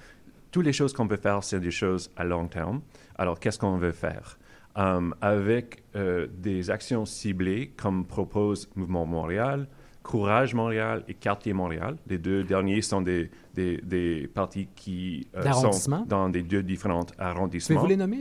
toutes 0.51 0.67
les 0.67 0.75
choses 0.75 0.93
qu'on 0.93 1.09
peut 1.09 1.17
faire, 1.17 1.43
c'est 1.43 1.61
des 1.61 1.71
choses 1.71 2.11
à 2.15 2.25
long 2.25 2.47
terme. 2.47 2.83
Alors, 3.17 3.41
qu'est-ce 3.41 3.59
qu'on 3.59 3.79
veut 3.79 3.93
faire? 3.93 4.39
Um, 4.77 5.17
avec 5.21 5.83
euh, 5.97 6.29
des 6.33 6.71
actions 6.71 7.05
ciblées, 7.05 7.73
comme 7.77 8.07
propose 8.07 8.71
Mouvement 8.77 9.05
Montréal, 9.05 9.67
Courage 10.03 10.55
Montréal 10.55 11.05
et 11.09 11.15
Quartier 11.15 11.53
Montréal. 11.53 11.97
Les 12.07 12.19
deux 12.19 12.43
derniers 12.43 12.83
sont 12.83 13.03
des, 13.03 13.31
des, 13.55 14.31
partis 14.35 14.69
qui 14.75 15.29
euh, 15.37 15.53
sont 15.53 16.05
dans 16.07 16.29
des 16.29 16.43
deux 16.43 16.63
différents 16.63 17.07
arrondissements. 17.19 17.81
Pouvez-vous 17.81 17.91
les 17.91 17.97
nommer? 17.97 18.21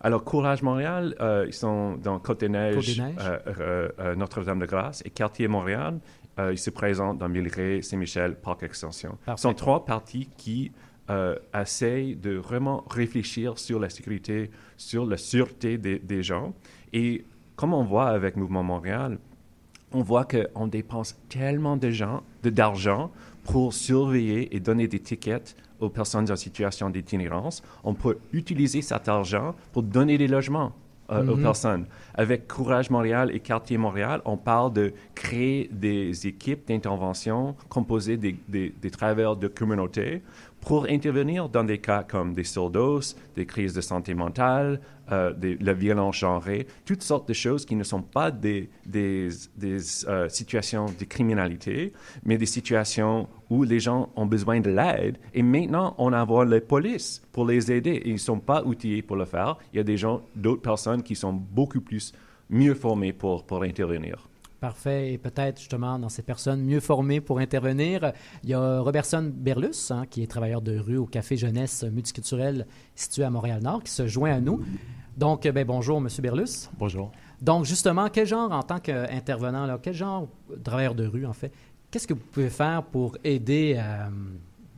Alors, 0.00 0.24
Courage 0.24 0.62
Montréal, 0.62 1.14
euh, 1.20 1.44
ils 1.46 1.52
sont 1.52 1.96
dans 1.96 2.18
Côte-des-Neiges, 2.18 3.02
euh, 3.18 4.14
Notre-Dame-de-Grâce, 4.16 5.02
et 5.04 5.10
Quartier 5.10 5.48
Montréal, 5.48 5.98
ils 6.38 6.58
se 6.58 6.70
présentent 6.70 7.18
dans 7.18 7.28
Milleray, 7.28 7.80
Saint-Michel, 7.82 8.36
Parc 8.36 8.62
Extension. 8.62 9.16
Ce 9.26 9.36
sont 9.36 9.54
trois 9.54 9.84
partis 9.84 10.28
qui 10.36 10.70
essayent 11.54 12.16
de 12.16 12.32
vraiment 12.32 12.84
réfléchir 12.90 13.58
sur 13.58 13.78
la 13.78 13.88
sécurité, 13.90 14.50
sur 14.76 15.06
la 15.06 15.16
sûreté 15.16 15.78
des, 15.78 15.98
des 15.98 16.22
gens. 16.22 16.52
Et 16.92 17.24
comme 17.54 17.72
on 17.72 17.84
voit 17.84 18.08
avec 18.08 18.36
Mouvement 18.36 18.62
Montréal, 18.62 19.18
on 19.92 20.02
voit 20.02 20.24
qu'on 20.24 20.66
dépense 20.66 21.16
tellement 21.28 21.78
d'argent 22.42 23.10
pour 23.44 23.72
surveiller 23.72 24.54
et 24.54 24.60
donner 24.60 24.88
des 24.88 24.98
tickets 24.98 25.56
aux 25.80 25.88
personnes 25.88 26.30
en 26.30 26.36
situation 26.36 26.90
d'itinérance. 26.90 27.62
On 27.84 27.94
peut 27.94 28.18
utiliser 28.32 28.82
cet 28.82 29.08
argent 29.08 29.54
pour 29.72 29.82
donner 29.82 30.18
des 30.18 30.26
logements 30.26 30.72
euh, 31.10 31.26
aux 31.26 31.36
mhm. 31.36 31.42
personnes. 31.42 31.86
Avec 32.14 32.48
Courage 32.48 32.90
Montréal 32.90 33.30
et 33.32 33.40
Quartier 33.40 33.78
Montréal, 33.78 34.20
on 34.24 34.36
parle 34.36 34.72
de 34.72 34.92
créer 35.14 35.68
des 35.70 36.26
équipes 36.26 36.66
d'intervention 36.66 37.54
composées 37.68 38.16
des, 38.16 38.36
des 38.48 38.90
travailleurs 38.90 39.36
de 39.36 39.48
communauté 39.48 40.22
pour 40.60 40.86
intervenir 40.90 41.48
dans 41.48 41.64
des 41.64 41.78
cas 41.78 42.02
comme 42.02 42.32
des 42.32 42.44
surdoses, 42.44 43.16
des 43.36 43.46
crises 43.46 43.72
de 43.72 43.80
santé 43.80 44.14
mentale, 44.14 44.80
euh, 45.12 45.32
la 45.60 45.72
violence 45.72 46.16
genrée, 46.16 46.66
toutes 46.84 47.02
sortes 47.02 47.28
de 47.28 47.32
choses 47.32 47.64
qui 47.64 47.76
ne 47.76 47.84
sont 47.84 48.02
pas 48.02 48.32
des, 48.32 48.68
euh, 48.92 50.28
situations 50.28 50.86
de 50.86 51.04
criminalité, 51.04 51.92
mais 52.24 52.36
des 52.36 52.46
situations 52.46 53.28
où 53.48 53.62
les 53.62 53.78
gens 53.78 54.08
ont 54.16 54.26
besoin 54.26 54.58
de 54.60 54.70
l'aide. 54.70 55.18
Et 55.32 55.42
maintenant, 55.42 55.94
on 55.98 56.12
a 56.12 56.44
les 56.44 56.60
polices 56.60 57.22
pour 57.30 57.46
les 57.46 57.70
aider. 57.70 58.02
Ils 58.04 58.14
ne 58.14 58.18
sont 58.18 58.40
pas 58.40 58.64
outillés 58.64 59.02
pour 59.02 59.16
le 59.16 59.24
faire. 59.24 59.58
Il 59.72 59.76
y 59.76 59.80
a 59.80 59.84
des 59.84 59.96
gens, 59.96 60.22
d'autres 60.34 60.62
personnes 60.62 61.04
qui 61.04 61.14
sont 61.14 61.32
beaucoup 61.32 61.80
plus 61.80 62.12
mieux 62.50 62.74
formées 62.74 63.12
pour, 63.12 63.44
pour 63.44 63.62
intervenir. 63.62 64.28
Parfait. 64.60 65.12
Et 65.12 65.18
peut-être 65.18 65.58
justement 65.58 65.98
dans 65.98 66.08
ces 66.08 66.22
personnes 66.22 66.64
mieux 66.64 66.80
formées 66.80 67.20
pour 67.20 67.38
intervenir, 67.38 68.12
il 68.42 68.50
y 68.50 68.54
a 68.54 68.80
Robertson 68.80 69.30
Berlus, 69.34 69.90
hein, 69.90 70.04
qui 70.08 70.22
est 70.22 70.26
travailleur 70.26 70.62
de 70.62 70.78
rue 70.78 70.96
au 70.96 71.06
Café 71.06 71.36
Jeunesse 71.36 71.84
Multiculturel 71.84 72.66
situé 72.94 73.24
à 73.24 73.30
Montréal-Nord, 73.30 73.82
qui 73.82 73.92
se 73.92 74.06
joint 74.06 74.32
à 74.32 74.40
nous. 74.40 74.62
Donc, 75.16 75.48
ben, 75.48 75.64
bonjour, 75.66 75.98
M. 75.98 76.08
Berlus. 76.20 76.68
Bonjour. 76.78 77.10
Donc, 77.40 77.64
justement, 77.64 78.08
quel 78.10 78.26
genre, 78.26 78.52
en 78.52 78.62
tant 78.62 78.80
qu'intervenant, 78.80 79.78
quel 79.82 79.94
genre 79.94 80.28
de 80.50 80.62
travailleur 80.62 80.94
de 80.94 81.06
rue, 81.06 81.26
en 81.26 81.32
fait, 81.32 81.52
qu'est-ce 81.90 82.06
que 82.06 82.14
vous 82.14 82.20
pouvez 82.20 82.50
faire 82.50 82.82
pour 82.82 83.16
aider 83.24 83.76
à 83.76 84.10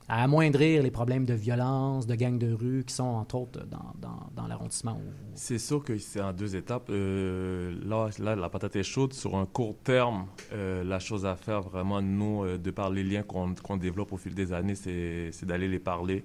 amoindrir 0.08 0.82
les 0.82 0.90
problèmes 0.90 1.26
de 1.26 1.34
violence, 1.34 2.06
de 2.06 2.14
gangs 2.14 2.38
de 2.38 2.52
rue 2.52 2.84
qui 2.84 2.94
sont 2.94 3.04
entre 3.04 3.34
autres 3.36 3.66
dans, 3.66 3.94
dans, 4.34 4.46
l'arrondissement? 4.46 5.00
C'est 5.34 5.58
sûr 5.58 5.84
que 5.84 5.98
c'est 5.98 6.20
en 6.20 6.32
deux 6.32 6.56
étapes. 6.56 6.88
Euh, 6.90 7.74
là, 7.84 8.08
là, 8.18 8.34
la 8.34 8.48
patate 8.48 8.76
est 8.76 8.82
chaude. 8.82 9.12
Sur 9.12 9.36
un 9.36 9.44
court 9.44 9.76
terme, 9.84 10.26
euh, 10.52 10.82
la 10.82 10.98
chose 10.98 11.26
à 11.26 11.36
faire 11.36 11.60
vraiment, 11.60 12.00
nous, 12.00 12.44
euh, 12.44 12.58
de 12.58 12.70
par 12.70 12.90
les 12.90 13.04
liens 13.04 13.22
qu'on 13.22 13.76
développe 13.76 14.12
au 14.12 14.16
fil 14.16 14.34
des 14.34 14.52
années, 14.52 14.74
c'est 14.74 15.44
d'aller 15.44 15.68
les 15.68 15.78
parler, 15.78 16.24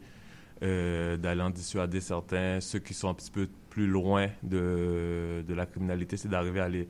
d'aller 0.61 1.41
en 1.41 1.49
dissuader 1.49 1.99
certains. 1.99 2.61
Ceux 2.61 2.79
qui 2.79 2.93
sont 2.93 3.09
un 3.09 3.13
petit 3.13 3.31
peu 3.31 3.49
plus 3.69 3.87
loin 3.87 4.27
de, 4.43 5.43
de 5.45 5.53
la 5.53 5.65
criminalité, 5.65 6.15
c'est 6.15 6.29
d'arriver 6.29 6.61
à 6.61 6.69
les 6.69 6.87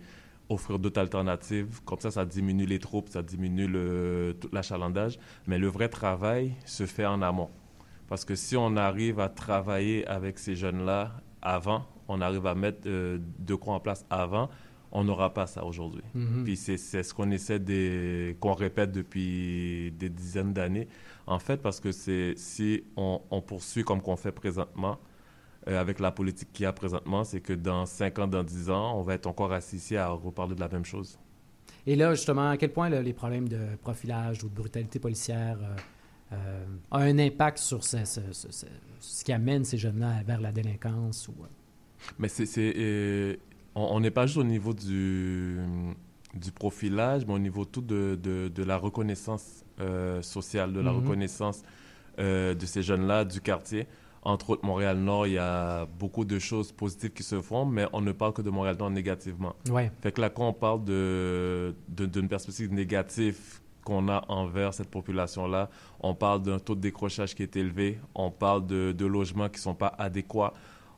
offrir 0.53 0.79
d'autres 0.79 1.00
alternatives. 1.00 1.81
Comme 1.86 2.00
ça, 2.00 2.12
ça 2.12 2.25
diminue 2.25 2.65
les 2.65 2.79
troupes, 2.79 3.10
ça 3.10 3.22
diminue 3.22 3.67
le, 3.67 4.36
tout 4.39 4.50
l'achalandage. 4.51 5.19
Mais 5.48 5.57
le 5.57 5.67
vrai 5.67 5.89
travail 5.89 6.53
se 6.65 6.86
fait 6.86 7.05
en 7.05 7.22
amont. 7.22 7.50
Parce 8.07 8.25
que 8.25 8.36
si 8.36 8.55
on 8.55 8.75
arrive 8.75 9.19
à 9.19 9.29
travailler 9.29 10.05
avec 10.07 10.39
ces 10.39 10.55
jeunes-là 10.55 11.13
avant, 11.41 11.86
on 12.07 12.22
arrive 12.22 12.45
à 12.45 12.55
mettre 12.55 12.81
euh, 12.86 13.19
de 13.39 13.55
quoi 13.55 13.75
en 13.75 13.79
place 13.79 14.05
avant, 14.10 14.50
on 14.91 15.03
n'aura 15.03 15.33
pas 15.33 15.48
ça 15.48 15.65
aujourd'hui. 15.65 16.03
Mm-hmm. 16.15 16.43
Puis 16.43 16.55
c'est, 16.55 16.77
ce 16.77 17.13
qu'on 17.13 17.31
essaie 17.31 17.60
de, 17.60 18.36
qu'on 18.39 18.53
répète 18.53 18.91
depuis 18.91 19.91
des 19.98 20.10
dizaines 20.10 20.53
d'années. 20.53 20.88
En 21.25 21.39
fait, 21.39 21.57
parce 21.62 21.79
que 21.79 21.91
c'est, 21.91 22.33
si 22.38 22.83
on, 22.95 23.22
on 23.31 23.41
poursuit 23.41 23.83
comme 23.83 24.01
qu'on 24.01 24.15
fait 24.15 24.31
présentement, 24.31 25.00
euh, 25.67 25.79
avec 25.79 26.00
la 26.00 26.12
politique 26.12 26.50
qu'il 26.51 26.63
y 26.63 26.65
a 26.65 26.74
présentement, 26.74 27.24
c'est 27.24 27.39
que 27.39 27.53
dans 27.53 27.86
5 27.86 28.20
ans, 28.20 28.27
dans 28.27 28.43
10 28.43 28.70
ans, 28.70 29.00
on 29.00 29.01
va 29.01 29.13
être 29.13 29.27
encore 29.27 29.53
assis 29.53 29.77
ici 29.77 29.96
à 29.96 30.10
reparler 30.10 30.55
de 30.55 30.60
la 30.60 30.67
même 30.67 30.84
chose. 30.84 31.17
Et 31.88 31.96
là, 31.96 32.13
justement, 32.13 32.50
à 32.50 32.58
quel 32.58 32.74
point 32.74 32.89
les 32.89 33.13
problèmes 33.13 33.48
de 33.48 33.75
profilage 33.82 34.43
ou 34.43 34.50
de 34.50 34.53
brutalité 34.53 35.00
policière 35.00 35.58
euh, 35.62 35.75
euh, 36.34 36.65
ont 36.91 36.98
un 36.98 37.17
impact 37.17 37.60
sur 37.60 37.84
ce, 37.84 37.98
ce, 38.03 39.24
qui 39.24 39.32
amène 39.32 39.63
ces 39.63 39.77
jeunes-là 39.77 40.24
vers 40.25 40.41
la 40.41 40.51
délinquance? 40.51 41.29
Ou, 41.29 41.34
Mais 42.20 42.27
c'est... 42.27 43.39
on 43.75 44.00
n'est 44.01 44.12
pas 44.12 44.25
juste 44.25 44.39
au 44.39 44.43
niveau 44.43 44.74
du, 44.74 45.60
du 46.34 46.51
profilage, 46.51 47.25
mais 47.25 47.34
au 47.34 47.39
niveau 47.39 47.63
tout 47.63 47.82
de, 47.82 48.20
de, 48.22 48.50
de 48.50 48.63
la 48.63 48.75
reconnaissance 48.75 49.63
sociale, 50.22 50.74
de 50.74 50.82
la 50.82 50.91
mm-hmm. 50.91 50.96
reconnaissance 50.96 51.63
de 52.17 52.65
ces 52.65 52.84
jeunes-là, 52.84 53.24
du 53.24 53.39
quartier 53.39 53.88
entre 54.25 54.51
autres 54.51 54.65
Montréal-Nord, 54.65 55.27
il 55.27 55.34
y 55.34 55.38
a 55.38 55.86
beaucoup 55.86 56.25
de 56.25 56.39
choses 56.39 56.72
positives 56.72 57.12
qui 57.12 57.24
se 57.24 57.42
font, 57.42 57.65
mais 57.65 57.86
on 57.94 58.01
ne 58.01 58.12
parle 58.12 58.34
que 58.34 58.42
de 58.42 58.50
Montréal-Nord 58.50 58.89
négativement. 58.89 59.56
Ouais. 59.70 59.92
Fait 60.01 60.12
que 60.12 60.22
là, 60.22 60.30
quand 60.30 60.48
on 60.48 60.53
parle 60.53 60.84
d'une 60.86 61.75
de, 61.89 62.22
perspective 62.22 62.74
négative 62.74 63.38
qu'on 63.84 64.08
a 64.08 64.24
envers 64.30 64.74
cette 64.74 64.89
population-là, 64.89 65.70
on 66.00 66.15
parle 66.15 66.42
d'un 66.42 66.60
taux 66.60 66.75
de 66.75 66.82
décrochage 66.82 67.36
qui 67.36 67.44
est 67.44 67.56
élevé, 67.58 68.00
on 68.15 68.32
parle 68.32 68.65
de, 68.65 68.94
de 68.98 69.06
logements 69.06 69.50
qui 69.50 69.58
ne 69.58 69.63
sont 69.63 69.75
pas 69.75 69.94
adéquats, 69.98 70.53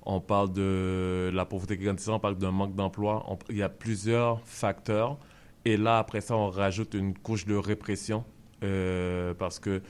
on 0.05 0.21
parle 0.21 0.53
de 0.53 1.31
la 1.33 1.45
pauvreté 1.45 1.77
grandissante, 1.77 2.15
on 2.15 2.19
parle 2.19 2.37
d'un 2.37 2.51
manque 2.51 2.75
d'emploi. 2.75 3.25
Il 3.49 3.57
y 3.57 3.63
a 3.63 3.69
plusieurs 3.69 4.39
facteurs. 4.45 5.17
Et 5.65 5.77
là, 5.77 5.97
après 5.97 6.21
ça, 6.21 6.35
on 6.35 6.51
rajoute 6.51 6.93
une 6.93 7.17
couche 7.17 7.45
de 7.47 7.55
répression 7.55 8.23
euh, 8.63 9.33
parce 9.33 9.59
que 9.59 9.81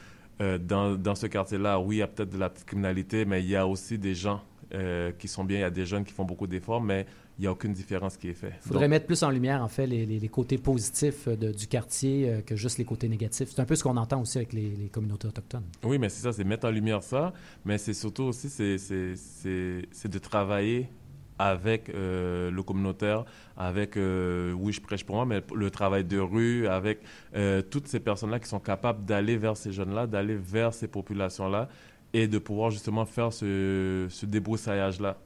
euh, 0.42 0.58
dans, 0.58 0.96
dans, 0.96 1.16
ce 1.16 1.28
quartier-là, 1.28 1.80
oui, 1.80 1.98
il 1.98 2.00
y 2.00 2.02
a 2.02 2.08
peut-être 2.08 2.30
de 2.30 2.38
la 2.38 2.50
petite 2.50 2.66
criminalité, 2.66 3.26
mais 3.26 3.42
il 3.42 3.50
y 3.50 3.56
a 3.56 3.66
aussi 3.66 3.98
des 3.98 4.16
gens 4.16 4.42
euh, 4.74 5.12
qui 5.18 5.28
sont 5.28 5.44
bien, 5.44 5.60
il 5.60 5.62
y 5.62 5.64
a 5.64 5.70
des 5.70 5.86
jeunes 5.86 6.04
qui 6.04 6.12
font 6.12 6.26
beaucoup 6.26 6.48
d'efforts, 6.48 6.82
mais 6.82 7.06
il 7.38 7.42
n'y 7.42 7.48
a 7.48 7.52
aucune 7.52 7.72
différence 7.72 8.18
qui 8.18 8.30
est 8.30 8.34
faite. 8.34 8.54
Il 8.66 8.68
faudrait 8.68 8.88
mettre 8.88 9.06
plus 9.06 9.24
en 9.24 9.30
lumière, 9.30 9.62
en 9.62 9.68
fait, 9.68 9.88
les, 9.88 10.06
les, 10.06 10.28
côtés 10.28 10.58
positifs 10.58 11.28
de, 11.28 11.52
du 11.52 11.68
quartier 11.68 12.30
euh, 12.30 12.42
que 12.42 12.56
juste 12.56 12.78
les 12.78 12.86
côtés 12.86 13.08
négatifs. 13.08 13.50
C'est 13.54 13.62
un 13.62 13.66
peu 13.66 13.76
ce 13.76 13.84
qu'on 13.84 13.96
entend 13.98 14.20
aussi 14.22 14.38
avec 14.38 14.54
les, 14.54 14.70
les, 14.70 14.90
communautés 14.90 15.28
autochtones. 15.28 15.66
Oui, 15.84 16.00
mais 16.00 16.10
c'est 16.10 16.22
ça, 16.22 16.34
c'est 16.34 16.44
mettre 16.44 16.68
en 16.68 16.72
lumière 16.72 17.04
ça, 17.04 17.34
mais 17.64 17.78
c'est 17.78 17.94
surtout 17.94 18.24
aussi, 18.24 18.50
c'est 18.50 20.10
de 20.10 20.20
travailler 20.20 20.90
avec 21.38 21.90
euh, 21.90 22.50
le 22.50 22.64
communautaire, 22.64 23.26
avec, 23.58 23.98
euh, 23.98 24.54
oui, 24.54 24.74
je 24.74 24.82
prêche 24.82 25.04
pour 25.04 25.16
moi, 25.16 25.26
mais 25.26 25.42
le 25.54 25.70
travail 25.70 26.04
de 26.04 26.20
rue, 26.20 26.68
avec 26.68 27.00
euh, 27.36 27.62
toutes 27.62 27.88
ces 27.88 28.00
personnes-là 28.00 28.40
qui 28.40 28.48
sont 28.48 28.60
capables 28.60 29.06
d'aller 29.06 29.38
vers 29.38 29.58
ces 29.58 29.72
jeunes-là, 29.72 30.08
d'aller 30.08 30.36
vers 30.36 30.74
ces 30.74 30.88
populations-là 30.88 31.70
et 32.14 32.28
de 32.28 32.38
pouvoir 32.38 32.72
justement 32.72 33.06
faire 33.06 33.34
ce, 33.34 34.08
ce 34.10 34.26
débroussaillage-là. 34.26 35.18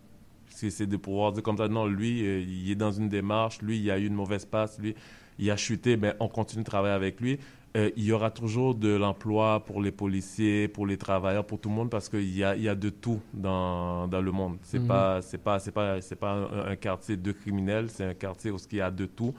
C'est 0.52 0.88
de 0.88 0.98
pouvoir 0.98 1.32
dire 1.32 1.44
comme 1.44 1.58
ça, 1.58 1.70
non, 1.70 1.86
lui, 1.86 2.20
il 2.20 2.70
est 2.70 2.76
dans 2.76 2.92
une 2.92 3.08
démarche, 3.08 3.62
lui, 3.62 3.80
il 3.80 3.90
a 3.92 3.98
eu 3.98 4.08
une 4.08 4.16
mauvaise 4.16 4.44
passe, 4.44 4.78
lui, 4.78 4.94
il 5.38 5.50
a 5.52 5.56
chuté, 5.56 5.96
mais 5.96 6.16
on 6.20 6.28
continue 6.28 6.64
de 6.64 6.70
travailler 6.70 6.94
avec 6.94 7.22
lui. 7.22 7.40
Euh, 7.80 7.92
il 7.96 8.04
y 8.04 8.12
aura 8.12 8.30
toujours 8.32 8.76
de 8.76 8.90
l'emploi 8.90 9.64
pour 9.64 9.82
les 9.82 9.92
policiers, 9.92 10.68
pour 10.68 10.86
les 10.86 10.98
travailleurs, 10.98 11.46
pour 11.46 11.60
tout 11.60 11.70
le 11.70 11.76
monde, 11.76 11.90
parce 11.90 12.10
qu'il 12.10 12.36
y 12.36 12.44
a, 12.44 12.56
il 12.56 12.64
y 12.64 12.70
a 12.70 12.76
de 12.76 12.90
tout 12.90 13.22
dans, 13.34 14.08
dans 14.08 14.22
le 14.22 14.32
monde. 14.32 14.58
C'est 14.64 14.78
n'est 14.78 14.84
mhm. 14.84 14.88
pas, 14.88 15.22
c'est 15.22 15.38
pas, 15.38 15.60
c'est 15.60 15.72
pas, 15.72 16.02
c'est 16.02 16.16
pas 16.16 16.50
un, 16.68 16.76
quartier 16.76 17.16
de 17.16 17.32
criminels, 17.32 17.90
c'est 17.90 18.06
un 18.06 18.14
quartier 18.14 18.52
où 18.52 18.58
il 18.72 18.78
y 18.78 18.82
a 18.82 18.92
de 18.92 19.06
tout. 19.06 19.34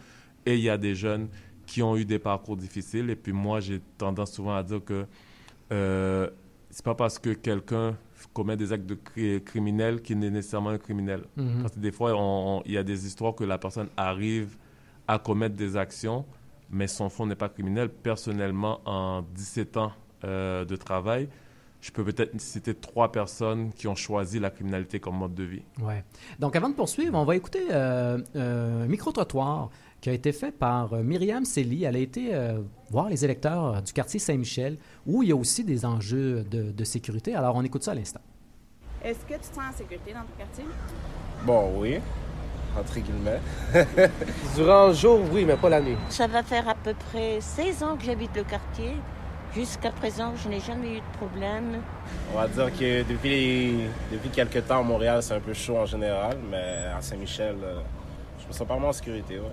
Et 0.47 0.55
il 0.55 0.63
y 0.63 0.71
a 0.71 0.79
des 0.79 0.95
jeunes 0.95 1.29
qui 1.67 1.83
ont 1.83 1.97
eu 1.97 2.05
des 2.05 2.19
parcours 2.19 2.57
difficiles. 2.57 3.11
Et 3.11 3.17
puis 3.17 3.33
moi, 3.33 3.61
j'ai 3.61 3.81
tendance 3.99 4.33
souvent 4.33 4.55
à 4.55 4.63
dire 4.63 4.83
que 4.85 5.05
euh, 5.73 6.31
c'est 6.71 6.85
pas 6.85 6.95
parce 6.95 7.19
que 7.19 7.31
quelqu'un 7.31 7.97
commet 8.33 8.57
des 8.57 8.73
actes 8.73 8.87
de 8.87 9.39
criminels 9.39 10.03
qu'il 10.03 10.23
est 10.23 10.31
nécessairement 10.31 10.71
un 10.71 10.79
criminel. 10.79 11.23
Mhm. 11.37 11.63
Parce 11.63 11.75
que 11.75 11.81
des 11.81 11.93
fois, 11.93 12.63
il 12.65 12.73
y 12.73 12.79
a 12.79 12.83
des 12.83 13.07
histoires 13.07 13.35
que 13.35 13.45
la 13.45 13.59
personne 13.59 13.89
arrive 13.97 14.57
à 15.07 15.19
commettre 15.19 15.57
des 15.57 15.77
actions 15.77 16.25
mais 16.71 16.87
son 16.87 17.09
fond 17.09 17.27
n'est 17.27 17.37
pas 17.37 17.49
criminel. 17.49 17.89
Personnellement, 17.89 18.81
en 18.85 19.23
17 19.23 19.77
ans 19.77 19.93
euh, 20.25 20.65
de 20.65 20.77
travail, 20.77 21.29
je 21.81 21.91
peux 21.91 22.05
peut-être 22.05 22.39
citer 22.41 22.75
trois 22.75 23.11
personnes 23.11 23.73
qui 23.73 23.89
ont 23.89 23.95
choisi 23.95 24.39
la 24.39 24.51
criminalité 24.51 25.01
comme 25.01 25.17
mode 25.17 25.35
de 25.35 25.45
vie. 25.45 25.63
Ouais. 25.81 26.05
Donc, 26.39 26.55
avant 26.57 26.69
de 26.69 26.75
poursuivre, 26.75 27.19
on 27.19 27.25
va 27.25 27.37
écouter 27.37 27.69
euh, 27.71 28.19
euh, 28.37 28.85
un 28.85 28.87
micro-trottoir 28.87 29.71
qui 30.01 30.11
a 30.11 30.13
été 30.13 30.33
fait 30.33 30.53
par 30.53 30.95
Myriam 30.95 31.45
Selly. 31.45 31.85
Elle 31.85 31.97
a 31.97 31.99
été 31.99 32.33
voir 32.91 33.11
les 33.11 33.23
électeurs 33.23 33.83
du 33.83 33.93
quartier 33.93 34.19
Saint-Michel, 34.19 34.79
où 35.05 35.23
il 35.23 35.29
y 35.29 35.33
a 35.33 35.37
aussi 35.37 35.63
des 35.63 35.85
enjeux 35.85 36.43
de, 36.45 36.73
de 36.73 36.85
sécurité. 36.85 37.35
Alors, 37.35 37.55
on 37.55 37.63
écoute 37.63 37.83
ça 37.83 37.91
à 37.91 37.95
l'instant. 37.95 38.23
Est-ce 39.05 39.21
que 39.27 39.35
tu 39.35 39.41
te 39.41 39.55
sens 39.55 39.59
en 39.59 39.77
sécurité 39.77 40.15
dans 40.15 40.21
ton 40.21 40.39
quartier? 40.39 40.65
Bon, 41.45 41.81
oui 41.81 41.99
entre 42.79 42.99
guillemets. 43.01 43.41
Durant 44.57 44.89
le 44.89 44.95
jour, 44.95 45.21
oui, 45.33 45.45
mais 45.45 45.57
pas 45.57 45.69
la 45.69 45.81
nuit. 45.81 45.97
Ça 46.09 46.27
va 46.27 46.43
faire 46.43 46.69
à 46.69 46.75
peu 46.75 46.95
près 46.95 47.41
16 47.41 47.83
ans 47.83 47.97
que 47.97 48.05
j'habite 48.05 48.35
le 48.37 48.45
quartier. 48.45 48.97
Jusqu'à 49.55 49.91
présent, 49.91 50.33
je 50.37 50.49
n'ai 50.49 50.61
jamais 50.61 50.93
eu 50.93 50.97
de 51.01 51.17
problème. 51.19 51.81
On 52.33 52.39
va 52.39 52.47
dire 52.47 52.71
que 52.73 53.03
depuis, 53.03 53.81
depuis 54.13 54.31
quelques 54.31 54.65
temps, 54.67 54.79
à 54.79 54.83
Montréal, 54.83 55.23
c'est 55.23 55.35
un 55.35 55.41
peu 55.41 55.53
chaud 55.53 55.77
en 55.77 55.87
général, 55.87 56.39
mais 56.49 56.87
à 56.97 57.01
Saint-Michel, 57.01 57.57
euh, 57.63 57.81
je 58.41 58.47
me 58.47 58.53
sens 58.53 58.67
pas 58.67 58.77
moins 58.77 58.91
en 58.91 58.93
sécurité. 58.93 59.41
Ouais. 59.41 59.51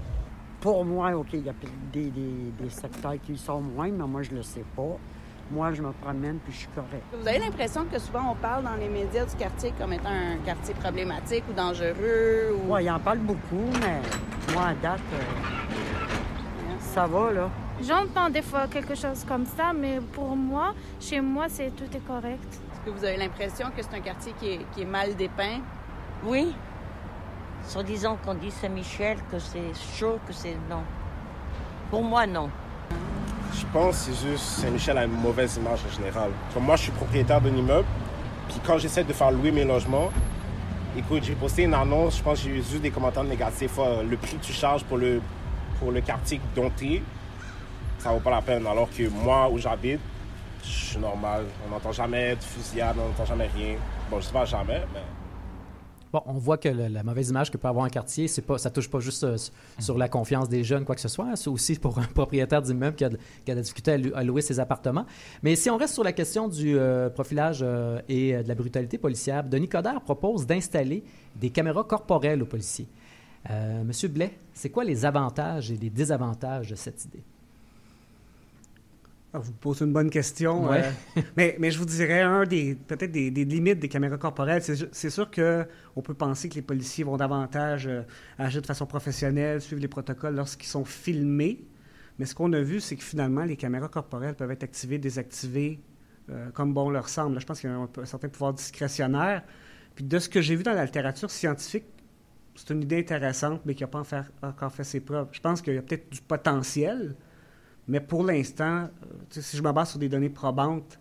Pour 0.61 0.85
moi, 0.85 1.15
OK, 1.15 1.29
il 1.33 1.45
y 1.45 1.49
a 1.49 1.53
des, 1.91 2.11
des, 2.11 2.51
des 2.59 2.69
secteurs 2.69 3.15
qui 3.25 3.35
sont 3.37 3.59
moins, 3.59 3.89
mais 3.89 4.05
moi, 4.05 4.21
je 4.21 4.31
le 4.31 4.43
sais 4.43 4.63
pas 4.75 4.97
moi, 5.51 5.73
je 5.73 5.81
me 5.81 5.91
promène 5.91 6.39
puis 6.39 6.53
je 6.53 6.57
suis 6.59 6.67
correct. 6.69 7.03
Vous 7.13 7.27
avez 7.27 7.39
l'impression 7.39 7.85
que 7.85 7.99
souvent 7.99 8.31
on 8.31 8.35
parle 8.35 8.63
dans 8.63 8.75
les 8.75 8.89
médias 8.89 9.25
du 9.25 9.35
quartier 9.35 9.73
comme 9.79 9.93
étant 9.93 10.09
un 10.09 10.37
quartier 10.45 10.73
problématique 10.73 11.43
ou 11.49 11.53
dangereux? 11.53 12.55
Ou... 12.55 12.73
Oui, 12.73 12.83
il 12.83 12.91
en 12.91 12.99
parle 12.99 13.19
beaucoup, 13.19 13.69
mais 13.79 14.01
moi, 14.53 14.67
à 14.67 14.73
date, 14.73 14.99
euh, 15.13 16.75
ça 16.79 17.07
va, 17.07 17.31
là. 17.31 17.49
J'entends 17.81 18.29
des 18.29 18.41
fois 18.41 18.67
quelque 18.67 18.95
chose 18.95 19.23
comme 19.25 19.45
ça, 19.45 19.71
mais 19.73 19.99
pour 20.13 20.35
moi, 20.35 20.73
chez 20.99 21.21
moi, 21.21 21.45
c'est 21.47 21.69
tout 21.75 21.95
est 21.95 22.05
correct. 22.07 22.43
Est-ce 22.73 22.79
que 22.85 22.89
vous 22.89 23.05
avez 23.05 23.17
l'impression 23.17 23.67
que 23.67 23.83
c'est 23.83 23.95
un 23.95 24.01
quartier 24.01 24.33
qui 24.39 24.49
est, 24.49 24.65
qui 24.73 24.81
est 24.81 24.85
mal 24.85 25.15
dépeint? 25.15 25.59
Oui. 26.23 26.55
Soit 27.63 27.83
disant 27.83 28.17
qu'on 28.23 28.33
dit 28.33 28.49
Saint-Michel, 28.49 29.17
que 29.31 29.39
c'est 29.39 29.73
chaud, 29.95 30.17
que 30.25 30.33
c'est... 30.33 30.55
Non. 30.69 30.83
Pour 31.91 32.03
moi, 32.03 32.25
non. 32.25 32.49
Je 33.59 33.65
pense 33.73 34.05
que 34.05 34.13
c'est 34.13 34.29
juste 34.29 34.43
Saint-Michel 34.43 34.97
a 34.97 35.05
une 35.05 35.11
mauvaise 35.11 35.57
image 35.57 35.79
en 35.87 35.95
général. 35.95 36.29
Comme 36.53 36.63
moi, 36.63 36.75
je 36.75 36.83
suis 36.83 36.91
propriétaire 36.91 37.41
d'un 37.41 37.55
immeuble, 37.55 37.87
puis 38.47 38.59
quand 38.65 38.77
j'essaie 38.77 39.03
de 39.03 39.13
faire 39.13 39.31
louer 39.31 39.51
mes 39.51 39.65
logements, 39.65 40.11
écoute, 40.95 41.23
j'ai 41.23 41.33
posté 41.33 41.63
une 41.63 41.73
annonce, 41.73 42.17
je 42.17 42.23
pense 42.23 42.43
que 42.43 42.49
j'ai 42.49 42.75
eu 42.77 42.79
des 42.79 42.91
commentaires 42.91 43.23
négatifs. 43.23 43.77
le 43.77 44.17
prix 44.17 44.37
que 44.37 44.45
tu 44.45 44.53
charges 44.53 44.83
pour 44.83 44.97
le, 44.97 45.21
pour 45.79 45.91
le 45.91 46.01
quartier 46.01 46.39
dont 46.55 46.71
tu 46.77 47.01
ça 47.99 48.11
vaut 48.11 48.19
pas 48.19 48.31
la 48.31 48.41
peine. 48.41 48.65
Alors 48.67 48.89
que 48.89 49.07
moi, 49.09 49.49
où 49.49 49.57
j'habite, 49.57 49.99
je 50.63 50.69
suis 50.69 50.99
normal. 50.99 51.45
On 51.65 51.71
n'entend 51.71 51.91
jamais 51.91 52.35
de 52.35 52.43
fusillade, 52.43 52.95
on 52.99 53.07
n'entend 53.07 53.25
jamais 53.25 53.49
rien. 53.55 53.75
Bon, 54.09 54.19
je 54.19 54.25
sais 54.25 54.33
pas 54.33 54.45
jamais, 54.45 54.83
mais 54.93 55.01
Bon, 56.13 56.21
on 56.25 56.33
voit 56.33 56.57
que 56.57 56.69
la 56.69 57.03
mauvaise 57.03 57.29
image 57.29 57.51
que 57.51 57.57
peut 57.57 57.67
avoir 57.67 57.85
un 57.85 57.89
quartier, 57.89 58.27
c'est 58.27 58.41
pas, 58.41 58.57
ça 58.57 58.69
touche 58.69 58.89
pas 58.89 58.99
juste 58.99 59.23
euh, 59.23 59.37
sur 59.79 59.97
la 59.97 60.07
confiance 60.07 60.47
des 60.47 60.63
jeunes, 60.63 60.85
quoi 60.85 60.95
que 60.95 61.01
ce 61.01 61.09
soit. 61.09 61.35
C'est 61.35 61.49
aussi 61.49 61.75
pour 61.75 61.99
un 61.99 62.03
propriétaire 62.15 62.61
d'immeuble 62.61 62.95
qui 62.95 63.03
a, 63.03 63.09
qui 63.09 63.51
a 63.51 63.55
la 63.55 63.61
difficulté 63.61 64.11
à, 64.13 64.23
louer 64.23 64.41
ses 64.41 64.59
appartements. 64.59 65.05
Mais 65.43 65.55
si 65.55 65.69
on 65.69 65.77
reste 65.77 65.93
sur 65.93 66.03
la 66.03 66.13
question 66.13 66.47
du 66.47 66.77
euh, 66.77 67.09
profilage 67.09 67.59
euh, 67.61 67.99
et 68.07 68.41
de 68.41 68.47
la 68.47 68.55
brutalité 68.55 68.97
policière, 68.97 69.43
Denis 69.43 69.67
Coderre 69.67 70.01
propose 70.01 70.45
d'installer 70.45 71.03
des 71.35 71.49
caméras 71.49 71.83
corporelles 71.83 72.41
aux 72.41 72.47
policiers. 72.47 72.87
Monsieur 73.85 74.09
Blais, 74.09 74.37
c'est 74.53 74.69
quoi 74.69 74.83
les 74.83 75.05
avantages 75.05 75.71
et 75.71 75.77
les 75.77 75.89
désavantages 75.89 76.69
de 76.71 76.75
cette 76.75 77.05
idée? 77.05 77.23
Ah, 79.33 79.39
vous 79.39 79.51
posez 79.53 79.83
une 79.85 79.91
bonne 79.93 80.09
question. 80.09 80.69
Ouais. 80.69 80.83
euh, 81.17 81.21
mais, 81.37 81.55
mais 81.59 81.69
je 81.69 81.77
vous 81.79 81.85
dirais, 81.85 82.21
un 82.21 82.45
des 82.45 82.75
peut-être 82.75 83.11
des, 83.11 83.29
des 83.29 83.45
limites 83.45 83.79
des 83.79 83.89
caméras 83.89 84.17
corporelles, 84.17 84.63
c'est 84.63 85.09
sûr 85.09 85.29
qu'on 85.29 86.01
peut 86.01 86.13
penser 86.13 86.47
que 86.49 86.55
les 86.55 86.61
policiers 86.61 87.03
vont 87.03 87.17
davantage 87.17 87.87
euh, 87.87 88.03
agir 88.39 88.61
de 88.61 88.65
façon 88.67 88.85
professionnelle, 88.85 89.61
suivre 89.61 89.81
les 89.81 89.87
protocoles 89.89 90.35
lorsqu'ils 90.35 90.67
sont 90.69 90.85
filmés. 90.85 91.65
Mais 92.19 92.25
ce 92.25 92.33
qu'on 92.33 92.51
a 92.53 92.61
vu, 92.61 92.79
c'est 92.79 92.95
que 92.95 93.03
finalement, 93.03 93.43
les 93.43 93.57
caméras 93.57 93.89
corporelles 93.89 94.33
peuvent 94.35 94.49
être 94.49 94.63
activées, 94.63 94.97
désactivées, 94.97 95.79
euh, 96.31 96.49
comme 96.51 96.73
bon 96.73 96.89
leur 96.89 97.09
semble. 97.09 97.35
Là, 97.35 97.39
je 97.39 97.45
pense 97.45 97.59
qu'il 97.59 97.69
y 97.69 97.73
a 97.73 97.75
un, 97.77 98.05
certain 98.05 98.29
pouvoir 98.29 98.53
discrétionnaire. 98.53 99.43
Puis 99.93 100.03
de 100.05 100.17
ce 100.19 100.29
que 100.29 100.41
j'ai 100.41 100.55
vu 100.55 100.63
dans 100.63 100.73
la 100.73 100.85
littérature 100.85 101.29
scientifique, 101.29 101.85
c'est 102.55 102.71
une 102.73 102.81
idée 102.81 102.99
intéressante, 102.99 103.61
mais 103.65 103.75
qui 103.75 103.83
n'a 103.83 103.87
pas 103.87 103.99
en 103.99 104.03
faire- 104.03 104.31
encore 104.41 104.71
fait 104.71 104.83
ses 104.83 104.99
preuves. 104.99 105.27
Je 105.31 105.39
pense 105.41 105.61
qu'il 105.61 105.75
y 105.75 105.77
a 105.77 105.81
peut-être 105.81 106.09
du 106.11 106.21
potentiel, 106.21 107.15
mais 107.87 107.99
pour 107.99 108.23
l'instant, 108.23 108.83
euh, 108.83 108.89
si 109.29 109.57
je 109.57 109.63
me 109.63 109.71
base 109.71 109.91
sur 109.91 109.99
des 109.99 110.09
données 110.09 110.29
probantes, 110.29 110.99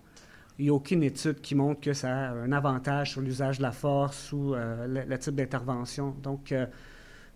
il 0.58 0.64
n'y 0.64 0.70
a 0.70 0.74
aucune 0.74 1.02
étude 1.02 1.40
qui 1.40 1.54
montre 1.54 1.80
que 1.80 1.92
ça 1.92 2.08
a 2.08 2.30
un 2.32 2.52
avantage 2.52 3.10
sur 3.12 3.20
l'usage 3.20 3.58
de 3.58 3.62
la 3.62 3.72
force 3.72 4.32
ou 4.32 4.54
euh, 4.54 4.86
le, 4.86 5.02
le 5.02 5.18
type 5.18 5.34
d'intervention. 5.34 6.14
Donc, 6.22 6.52
euh, 6.52 6.66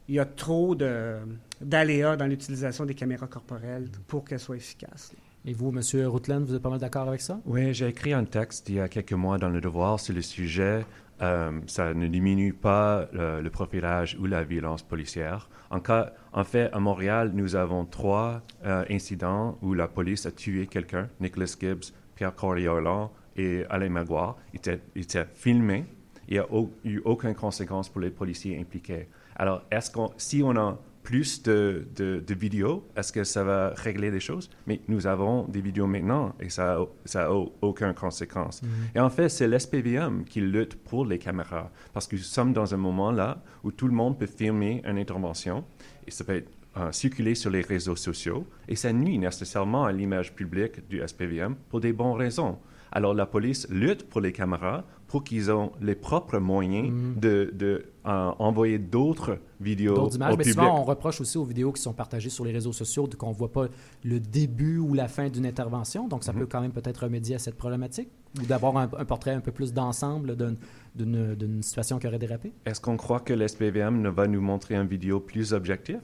il 0.09 0.15
y 0.15 0.19
a 0.19 0.25
trop 0.25 0.75
de- 0.75 1.19
d'aléas 1.61 2.17
dans 2.17 2.27
l'utilisation 2.27 2.87
des 2.87 2.95
caméras 2.95 3.27
corporelles 3.27 3.89
pour 4.09 4.25
qu'elles 4.25 4.41
soient 4.41 4.57
efficaces. 4.57 5.13
Et 5.45 5.53
vous, 5.53 5.69
M. 5.69 6.07
Routland, 6.07 6.41
vous 6.45 6.55
êtes 6.55 6.63
pas 6.63 6.71
mal 6.71 6.81
d'accord 6.81 7.09
avec 7.09 7.21
ça? 7.21 7.41
Oui, 7.47 7.73
j'ai 7.73 7.89
écrit 7.89 8.13
un 8.13 8.25
texte 8.25 8.69
il 8.71 8.77
y 8.77 8.81
a 8.81 8.89
quelques 8.89 9.13
mois 9.13 9.39
dans 9.39 9.49
Le 9.49 9.61
Devoir 9.61 10.01
sur 10.01 10.15
le 10.15 10.23
sujet. 10.23 10.85
Euh, 11.23 11.61
ça 11.67 11.93
ne 11.93 12.07
diminue 12.07 12.53
pas 12.53 13.07
le, 13.13 13.49
profilage 13.51 14.17
ou 14.21 14.27
la 14.27 14.43
violence 14.43 14.83
policière. 14.83 15.49
En, 15.71 16.45
fait, 16.45 16.71
à 16.73 16.81
Montréal, 16.81 17.33
nous 17.35 17.57
avons 17.57 17.85
trois 17.85 18.43
euh, 18.65 18.85
incidents 18.91 19.59
où 19.63 19.75
la 19.75 19.87
police 19.87 20.27
a 20.27 20.31
tué 20.31 20.67
quelqu'un, 20.67 21.09
Nicholas 21.21 21.57
Gibbs, 21.61 21.93
Pierre 22.15 22.35
Coriolan 22.35 23.13
et 23.37 23.65
Alain 23.69 23.91
Maguire. 23.91 24.35
Ils 24.55 24.61
étaient, 25.03 25.27
filmés. 25.35 25.85
Il 26.29 26.35
n'y 26.35 26.39
a 26.39 26.47
eu 26.85 27.01
aucune 27.05 27.35
conséquence 27.35 27.89
pour 27.89 28.01
les 28.01 28.11
policiers 28.11 28.59
impliqués. 28.59 29.09
Alors, 29.37 29.63
est-ce 29.71 29.91
qu'on, 29.91 30.11
si 30.17 30.43
on 30.43 30.57
a 30.57 30.79
plus 31.11 31.43
de, 31.43 31.89
de, 31.97 32.23
de 32.25 32.35
vidéos, 32.35 32.87
est-ce 32.97 33.13
que 33.13 33.25
ça 33.25 33.43
va 33.43 33.71
régler 33.75 34.13
les 34.13 34.21
choses? 34.21 34.49
Mais 34.69 34.81
nous 34.87 35.09
avons 35.09 35.43
des 35.49 35.61
vidéos 35.61 35.89
maintenant 35.89 36.37
et 36.39 36.51
ça 36.51 36.87
n'a 37.15 37.31
aucune 37.63 37.95
conséquence. 37.95 38.63
Et 38.95 39.01
en 39.01 39.11
fait, 39.11 39.29
c'est 39.29 39.49
l'SPVM 39.49 40.25
qui 40.25 40.41
lutte 40.41 40.77
pour 40.77 41.05
les 41.05 41.19
caméras 41.19 41.69
parce 41.93 42.07
que 42.07 42.15
nous 42.15 42.23
sommes 42.23 42.53
dans 42.53 42.73
un 42.75 42.77
moment 42.77 43.11
là 43.11 43.43
où 43.65 43.73
tout 43.73 43.89
le 43.89 43.93
monde 43.93 44.21
peut 44.21 44.29
filmer 44.29 44.83
une 44.87 44.99
intervention 44.99 45.65
et 46.07 46.13
ça 46.13 46.23
peut 46.23 46.37
être, 46.37 46.53
euh, 46.77 46.93
circuler 46.93 47.35
sur 47.35 47.51
les 47.51 47.63
réseaux 47.63 47.97
sociaux 47.97 48.47
et 48.69 48.77
ça 48.77 48.93
nuit 48.93 49.19
nécessairement 49.19 49.87
à 49.87 49.91
l'image 49.91 50.33
publique 50.33 50.87
du 50.89 51.03
SPVM 51.05 51.57
pour 51.69 51.81
des 51.81 51.93
bonnes 51.93 52.17
raisons. 52.17 52.57
Alors 52.93 53.15
la 53.15 53.27
police 53.27 53.67
lutte 53.71 54.09
pour 54.09 54.21
les 54.21 54.33
caméras 54.33 54.85
pour 55.07 55.25
qu'ils 55.25 55.49
aient 55.49 55.71
les 55.81 55.95
propres 55.97 56.39
moyens 56.39 56.93
de, 57.17 57.51
de 57.55 57.85
euh, 58.07 58.31
envoyer 58.39 58.79
d'autres 58.79 59.39
vidéos 59.61 59.97
au 59.97 60.11
mais 60.19 60.37
public. 60.37 60.55
souvent 60.55 60.81
on 60.81 60.85
reproche 60.85 61.21
aussi 61.21 61.37
aux 61.37 61.45
vidéos 61.45 61.73
qui 61.73 61.83
sont 61.83 61.93
partagées 61.93 62.31
sur 62.31 62.45
les 62.45 62.53
réseaux 62.53 62.73
sociaux 62.73 63.07
de- 63.09 63.17
qu'on 63.17 63.31
ne 63.31 63.35
voit 63.35 63.51
pas 63.53 63.67
le 64.05 64.21
début 64.21 64.79
ou 64.79 64.95
la 64.95 65.09
fin 65.09 65.29
d'une 65.29 65.47
intervention. 65.47 66.07
Donc 66.09 66.23
ça 66.25 66.33
peut 66.33 66.47
quand 66.47 66.61
même 66.61 66.71
peut-être 66.73 67.05
remédier 67.05 67.35
à 67.35 67.39
cette 67.41 67.57
problématique 67.57 68.09
ou 68.41 68.47
d'avoir 68.47 68.77
un, 68.77 68.89
un 68.97 69.05
portrait 69.05 69.33
un 69.33 69.41
peu 69.41 69.51
plus 69.53 69.73
d'ensemble 69.73 70.37
d'un- 70.37 70.55
d'une 70.95 71.35
d'une 71.35 71.63
situation 71.63 71.99
qui 71.99 72.07
aurait 72.07 72.19
dérapé. 72.19 72.53
Est-ce 72.65 72.81
qu'on 72.81 72.97
croit 72.97 73.21
que 73.21 73.33
l'SPVM 73.33 74.01
ne 74.01 74.09
va 74.11 74.27
nous 74.29 74.41
montrer 74.41 74.75
une 74.77 74.87
vidéo 74.87 75.19
plus 75.21 75.53
objective? 75.53 76.01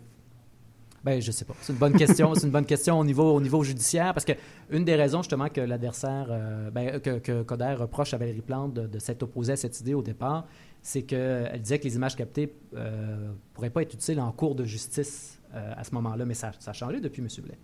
Ben, 1.06 1.22
je 1.22 1.30
sais 1.30 1.44
pas. 1.44 1.54
C'est 1.62 1.72
une 1.72 1.78
bonne 1.78 1.96
question. 1.96 2.34
C'est 2.34 2.46
une 2.46 2.52
bonne 2.52 2.66
question 2.66 2.98
au 2.98 3.04
niveau, 3.04 3.32
au 3.32 3.40
niveau 3.40 3.62
judiciaire 3.62 4.12
parce 4.12 4.24
que 4.24 4.32
une 4.70 4.84
des 4.84 4.96
raisons 4.96 5.22
justement 5.22 5.48
que 5.48 5.60
l'adversaire, 5.60 6.26
euh, 6.30 6.68
ben, 6.72 6.98
que, 6.98 7.42
Coder 7.44 7.74
reproche 7.78 8.12
à 8.12 8.16
Valérie 8.18 8.40
Plante 8.42 8.74
de, 8.74 8.98
s'être 8.98 9.22
opposée 9.22 9.52
à 9.52 9.56
cette 9.56 9.80
idée 9.80 9.94
au 9.94 10.02
départ, 10.02 10.48
c'est 10.82 11.02
qu'elle 11.02 11.60
disait 11.62 11.78
que 11.78 11.84
les 11.84 11.94
images 11.94 12.16
captées 12.16 12.52
ne 12.72 13.30
pourraient 13.54 13.70
pas 13.70 13.82
être 13.82 13.94
utiles 13.94 14.18
en 14.18 14.32
cours 14.32 14.56
de 14.56 14.64
justice 14.64 15.38
euh, 15.54 15.74
à 15.76 15.84
ce 15.84 15.94
moment-là, 15.94 16.24
mais 16.24 16.34
ça, 16.34 16.50
ça 16.58 16.72
a 16.72 16.74
changé 16.74 17.00
depuis, 17.00 17.22
M. 17.22 17.28
Blais. 17.40 17.58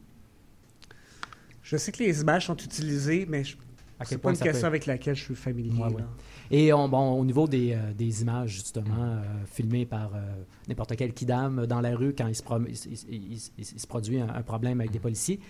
Je 1.65 1.77
sais 1.77 1.91
que 1.91 1.99
les 2.01 2.21
images 2.21 2.47
sont 2.47 2.57
utilisées, 2.57 3.27
mais 3.29 3.43
je- 3.43 3.57
c'est 4.01 4.09
quel 4.11 4.19
pas 4.21 4.31
une 4.31 4.37
question 4.39 4.61
peut- 4.63 4.67
avec 4.67 4.87
laquelle 4.87 5.15
je 5.15 5.23
suis 5.25 5.35
familier. 5.35 5.79
Ouais, 5.81 5.93
ouais. 5.93 6.01
là. 6.01 6.09
Et 6.51 6.73
on- 6.73 6.89
bon, 6.89 7.13
au 7.13 7.25
niveau 7.25 7.47
des, 7.47 7.73
euh, 7.73 7.93
des 7.95 8.23
images, 8.23 8.51
justement, 8.51 8.95
euh, 8.99 9.23
filmées 9.47 9.87
par 9.87 10.11
euh, 10.15 10.21
n'importe 10.69 10.97
quel 10.97 11.13
kidam 11.15 11.67
dans 11.67 11.81
la 11.81 11.97
rue 11.97 12.15
quand 12.17 12.27
il 12.27 12.35
se, 12.35 12.43
pro- 12.43 12.59
il, 12.67 12.75
il- 12.75 12.99
il- 13.09 13.33
il- 13.35 13.41
il 13.59 13.65
se 13.81 13.87
produit 13.87 14.21
un, 14.21 14.29
un 14.29 14.43
problème 14.43 14.81
avec 14.81 14.91
des 14.93 14.99
policiers. 14.99 15.41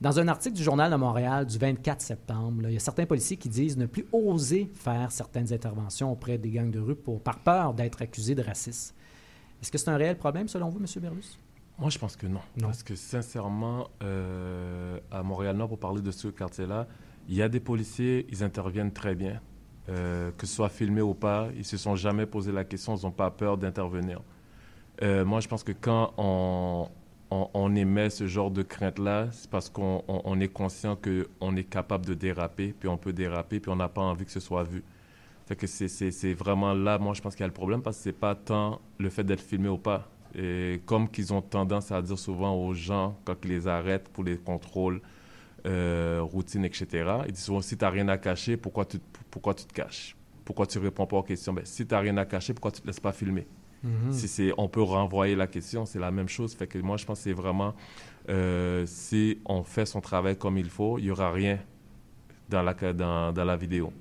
Dans 0.00 0.18
un 0.20 0.28
article 0.28 0.56
du 0.56 0.62
Journal 0.62 0.90
de 0.90 0.96
Montréal 0.96 1.46
du 1.46 1.58
24 1.58 2.00
septembre, 2.00 2.62
là, 2.62 2.70
il 2.70 2.74
y 2.74 2.76
a 2.76 2.80
certains 2.80 3.06
policiers 3.06 3.36
qui 3.36 3.48
disent 3.48 3.76
ne 3.76 3.86
plus 3.86 4.06
oser 4.12 4.70
faire 4.74 5.10
certaines 5.10 5.52
interventions 5.52 6.12
auprès 6.12 6.38
des 6.38 6.50
gangs 6.50 6.70
de 6.70 6.80
rue 6.80 6.96
pour, 6.96 7.20
par 7.20 7.38
peur 7.40 7.74
d'être 7.74 8.02
accusés 8.02 8.34
de 8.34 8.42
racisme. 8.42 8.94
Est-ce 9.62 9.70
que 9.72 9.78
c'est 9.78 9.90
un 9.90 9.96
réel 9.96 10.16
problème, 10.16 10.48
selon 10.48 10.68
vous, 10.70 10.78
M. 10.78 10.86
Berlus? 11.00 11.38
Moi, 11.78 11.88
je 11.90 11.98
pense 11.98 12.16
que 12.16 12.26
non. 12.26 12.40
Non. 12.56 12.66
Parce 12.66 12.82
que 12.82 12.94
sincèrement, 12.94 13.88
euh, 14.02 14.98
à 15.10 15.22
Montréal-Nord, 15.22 15.68
pour 15.68 15.78
parler 15.78 16.02
de 16.02 16.10
ce 16.10 16.28
quartier-là, 16.28 16.86
il 17.28 17.34
y 17.36 17.42
a 17.42 17.48
des 17.48 17.60
policiers, 17.60 18.26
ils 18.30 18.42
interviennent 18.44 18.92
très 18.92 19.14
bien. 19.14 19.40
Euh, 19.88 20.30
que 20.38 20.46
ce 20.46 20.54
soit 20.54 20.68
filmé 20.68 21.00
ou 21.02 21.12
pas, 21.14 21.48
ils 21.56 21.64
se 21.64 21.76
sont 21.76 21.96
jamais 21.96 22.24
posé 22.26 22.52
la 22.52 22.64
question, 22.64 22.94
ils 22.96 23.04
n'ont 23.04 23.10
pas 23.10 23.30
peur 23.30 23.58
d'intervenir. 23.58 24.20
Euh, 25.02 25.24
moi, 25.24 25.40
je 25.40 25.48
pense 25.48 25.64
que 25.64 25.72
quand 25.72 26.12
on, 26.18 26.88
émet 27.74 28.10
ce 28.10 28.26
genre 28.26 28.50
de 28.50 28.62
crainte-là, 28.62 29.28
c'est 29.32 29.50
parce 29.50 29.68
qu'on 29.70 30.04
on- 30.06 30.22
on 30.24 30.38
est 30.40 30.48
conscient 30.48 30.96
qu'on 30.96 31.56
est 31.56 31.64
capable 31.64 32.06
de 32.06 32.14
déraper, 32.14 32.74
puis 32.78 32.88
on 32.88 32.96
peut 32.98 33.12
déraper, 33.12 33.58
puis 33.58 33.70
on 33.72 33.76
n'a 33.76 33.88
pas 33.88 34.02
envie 34.02 34.24
que 34.24 34.30
ce 34.30 34.40
soit 34.40 34.62
vu. 34.64 34.84
Fait 35.46 35.56
que 35.56 35.66
c'est 35.66 36.34
vraiment 36.34 36.74
là, 36.74 36.98
moi, 36.98 37.14
je 37.14 37.20
pense 37.22 37.34
qu'il 37.34 37.42
y 37.42 37.44
a 37.44 37.48
le 37.48 37.52
problème, 37.52 37.82
parce 37.82 37.96
que 37.96 38.02
c'est 38.04 38.12
pas 38.12 38.34
tant 38.34 38.80
le 38.98 39.10
fait 39.10 39.24
d'être 39.24 39.40
filmé 39.40 39.68
ou 39.68 39.78
pas. 39.78 40.08
Et 40.34 40.80
comme 40.86 41.08
qu'ils 41.08 41.32
ont 41.32 41.42
tendance 41.42 41.90
à 41.90 42.00
dire 42.02 42.18
souvent 42.18 42.54
aux 42.54 42.72
gens, 42.74 43.18
quand 43.24 43.34
ils 43.44 43.50
les 43.50 43.66
arrêtent 43.68 44.08
pour 44.10 44.24
les 44.24 44.36
contrôles, 44.38 45.00
euh, 45.66 46.20
routines, 46.22 46.64
etc., 46.64 46.86
ils 47.26 47.32
disent 47.32 47.44
souvent, 47.44 47.60
si 47.60 47.76
tu 47.76 47.84
n'as 47.84 47.90
rien 47.90 48.08
à 48.08 48.18
cacher, 48.18 48.56
pourquoi 48.56 48.84
tu, 48.84 48.98
pourquoi 49.30 49.54
tu 49.54 49.64
te 49.64 49.72
caches? 49.72 50.16
Pourquoi 50.44 50.66
tu 50.66 50.78
réponds 50.78 51.06
pas 51.06 51.18
aux 51.18 51.22
questions? 51.22 51.52
Ben, 51.52 51.64
Si 51.64 51.86
tu 51.86 51.94
n'as 51.94 52.00
rien 52.00 52.16
à 52.16 52.24
cacher, 52.24 52.52
pourquoi 52.52 52.72
tu 52.72 52.78
ne 52.78 52.82
te 52.82 52.86
laisses 52.88 53.00
pas 53.00 53.12
filmer? 53.12 53.46
Mhm. 53.84 54.12
si 54.12 54.28
c'est, 54.28 54.52
on 54.56 54.68
peut 54.68 54.82
renvoyer 54.82 55.34
la 55.34 55.48
question, 55.48 55.84
c'est 55.84 55.98
la 55.98 56.12
même 56.12 56.28
chose. 56.28 56.54
Fait 56.54 56.68
que 56.68 56.78
moi, 56.78 56.96
je 56.96 57.04
pense 57.04 57.18
que 57.18 57.24
c'est 57.24 57.32
vraiment, 57.32 57.74
euh, 58.28 58.84
si 58.86 59.38
on 59.44 59.64
fait 59.64 59.86
son 59.86 60.00
travail 60.00 60.36
comme 60.36 60.56
il 60.56 60.70
faut, 60.70 60.98
il 60.98 61.04
n'y 61.04 61.10
aura 61.10 61.32
rien 61.32 61.58
dans 62.48 62.62
la, 62.62 62.74
dans, 62.92 63.32
dans 63.32 63.44
la 63.44 63.56
vidéo. 63.56 63.92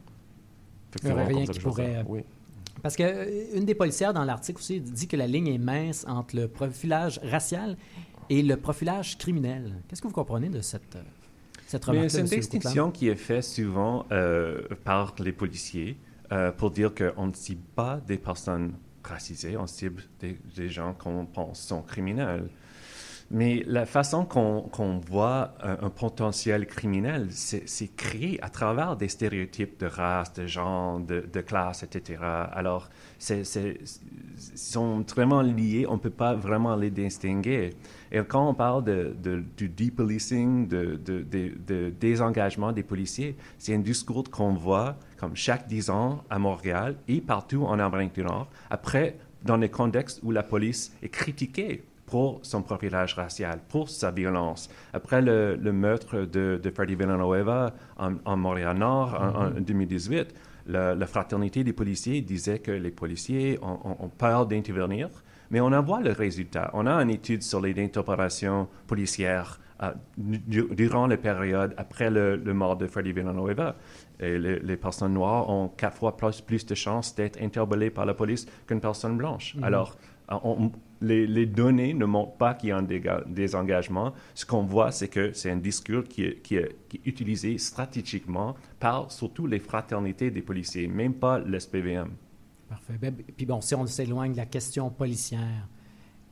Il 0.93 0.99
y 0.99 1.01
c'est 1.01 1.11
aurait 1.11 1.23
vraiment 1.23 1.39
rien 1.39 1.47
qui 1.47 1.59
pourrait, 1.59 1.95
euh, 1.97 2.03
Oui. 2.07 2.21
Parce 2.83 2.95
que 2.95 3.57
une 3.57 3.65
des 3.65 3.75
policières 3.75 4.13
dans 4.13 4.23
l'article 4.23 4.59
aussi 4.59 4.79
dit 4.79 5.07
que 5.07 5.17
la 5.17 5.27
ligne 5.27 5.47
est 5.47 5.57
mince 5.57 6.05
entre 6.07 6.35
le 6.35 6.47
profilage 6.47 7.19
racial 7.23 7.77
et 8.29 8.41
le 8.41 8.57
profilage 8.57 9.17
criminel. 9.17 9.81
Qu'est-ce 9.87 10.01
que 10.01 10.07
vous 10.07 10.13
comprenez 10.13 10.49
de 10.49 10.61
cette, 10.61 10.97
cette 11.71 11.87
Mais 11.87 11.93
remarque 11.93 12.11
c'est 12.11 12.19
une 12.19 12.25
distinction 12.25 12.91
qui 12.91 13.07
est 13.07 13.15
faite 13.15 13.45
souvent 13.45 14.05
euh, 14.11 14.61
par 14.83 15.15
les 15.19 15.31
policiers 15.31 15.97
euh, 16.33 16.51
pour 16.51 16.69
dire 16.69 16.93
qu'on 16.93 17.27
ne 17.27 17.33
cible 17.33 17.63
pas 17.75 18.01
des 18.05 18.17
personnes 18.17 18.73
racisées, 19.03 19.55
on 19.55 19.67
cible 19.67 20.03
des, 20.19 20.37
des 20.55 20.69
gens 20.69 20.93
qu'on 20.93 21.25
pense 21.25 21.61
sont 21.61 21.81
criminels. 21.81 22.49
Mais 23.29 23.63
la 23.67 23.85
façon 23.85 24.25
qu'on 24.25 24.61
qu'on 24.71 24.99
voit 24.99 25.53
un, 25.61 25.89
potentiel 25.89 26.65
criminel, 26.65 27.27
c'est 27.31 27.95
créé 27.95 28.39
à 28.43 28.49
travers 28.49 28.95
des 28.95 29.07
stéréotypes 29.07 29.79
de 29.79 29.85
race, 29.85 30.33
de 30.33 30.47
genre, 30.47 30.99
de, 30.99 31.41
classe, 31.41 31.83
etc. 31.83 32.19
Alors, 32.51 32.89
ils 33.29 33.45
sont 34.55 35.01
vraiment 35.01 35.41
liés, 35.41 35.85
on 35.87 35.93
ne 35.93 35.99
peut 35.99 36.09
pas 36.09 36.33
vraiment 36.33 36.75
les 36.75 36.89
distinguer. 36.89 37.71
Et 38.11 38.19
quand 38.23 38.49
on 38.49 38.53
parle 38.53 38.83
de, 38.83 39.15
de- 39.21 39.43
du 39.55 39.69
depolicing, 39.69 40.67
de, 40.67 40.95
de, 40.95 41.89
désengagement 41.89 42.71
des 42.71 42.83
policiers, 42.83 43.35
c'est 43.57 43.73
un 43.73 43.79
discours 43.79 44.29
qu'on 44.29 44.53
voit 44.53 44.97
comme 45.17 45.35
chaque 45.35 45.67
10 45.67 45.89
ans 45.89 46.23
à 46.29 46.39
Montréal 46.39 46.95
et 47.07 47.21
partout 47.21 47.63
en 47.63 47.79
Amérique 47.79 48.15
du 48.15 48.23
Nord, 48.23 48.47
après, 48.69 49.17
dans 49.43 49.57
des 49.57 49.69
contextes 49.69 50.19
où 50.23 50.31
la 50.31 50.43
police 50.43 50.93
est 51.01 51.09
critiquée 51.09 51.83
pour 52.11 52.39
son 52.43 52.61
profilage 52.61 53.13
racial, 53.15 53.59
pour 53.69 53.89
sa 53.89 54.11
violence. 54.11 54.69
Après 54.93 55.21
le, 55.21 55.55
le 55.55 55.71
meurtre 55.71 56.15
de, 56.35 56.59
de 56.61 56.69
Freddy 56.69 56.95
Villanueva 56.95 57.73
en, 57.97 58.11
en 58.25 58.37
Montréal-Nord 58.37 59.09
en, 59.19 59.45
en 59.45 59.49
2018, 59.61 60.35
la, 60.67 60.93
la 60.93 61.07
fraternité 61.07 61.63
des 61.63 61.73
policiers 61.73 62.21
disait 62.21 62.59
que 62.59 62.71
les 62.71 62.91
policiers 62.91 63.57
ont, 63.63 63.79
ont- 63.89 63.97
ont 64.05 64.09
peur 64.09 64.45
d'intervenir, 64.45 65.07
mais 65.49 65.59
on 65.61 65.71
en 65.71 65.81
voit 65.81 66.01
le 66.01 66.11
résultat. 66.11 66.69
On 66.73 66.85
a 66.85 66.93
une 67.01 67.09
étude 67.09 67.41
sur 67.43 67.61
les 67.61 67.73
interpellations 67.83 68.67
policières 68.87 69.59
euh, 69.81 69.91
du- 70.17 70.67
durant 70.71 71.07
la 71.07 71.17
période 71.17 71.73
après 71.77 72.09
le, 72.11 72.35
le 72.35 72.53
mort 72.53 72.75
de 72.77 72.87
Freddy 72.87 73.13
Villanueva. 73.13 73.75
Et 74.19 74.37
les, 74.37 74.59
les 74.59 74.77
personnes 74.77 75.13
noires 75.13 75.49
ont 75.49 75.69
quatre 75.69 75.97
fois 75.97 76.15
plus, 76.17 76.41
plus 76.41 76.65
de 76.65 76.75
chances 76.75 77.15
d'être 77.15 77.41
interpellées 77.41 77.89
par 77.89 78.05
la 78.05 78.13
police 78.13 78.45
qu'une 78.67 78.81
personne 78.81 79.17
blanche. 79.17 79.55
Mhm. 79.55 79.63
Alors, 79.63 79.97
euh, 80.31 80.35
on- 80.43 80.71
les, 81.01 81.45
données 81.45 81.93
ne 81.93 82.05
montrent 82.05 82.37
pas 82.37 82.53
qu'il 82.53 82.69
y 82.69 82.71
a 82.71 82.77
un 82.77 82.87
désengagement. 83.27 84.13
Ce 84.35 84.45
qu'on 84.45 84.63
voit, 84.63 84.91
c'est 84.91 85.07
que 85.07 85.33
c'est 85.33 85.51
un 85.51 85.57
discours 85.57 86.03
qui 86.03 86.23
est, 86.23 86.75
utilisé 87.05 87.57
stratégiquement 87.57 88.55
par 88.79 89.11
surtout 89.11 89.47
les 89.47 89.59
fraternités 89.59 90.31
des 90.31 90.41
policiers, 90.41 90.87
même 90.87 91.13
pas 91.13 91.39
l'SPVM. 91.39 92.09
Parfait. 92.69 92.93
Ben, 93.01 93.13
puis 93.13 93.45
bon, 93.45 93.61
si 93.61 93.75
on 93.75 93.85
s'éloigne 93.85 94.31
de 94.31 94.37
la 94.37 94.45
question 94.45 94.89
policière, 94.89 95.67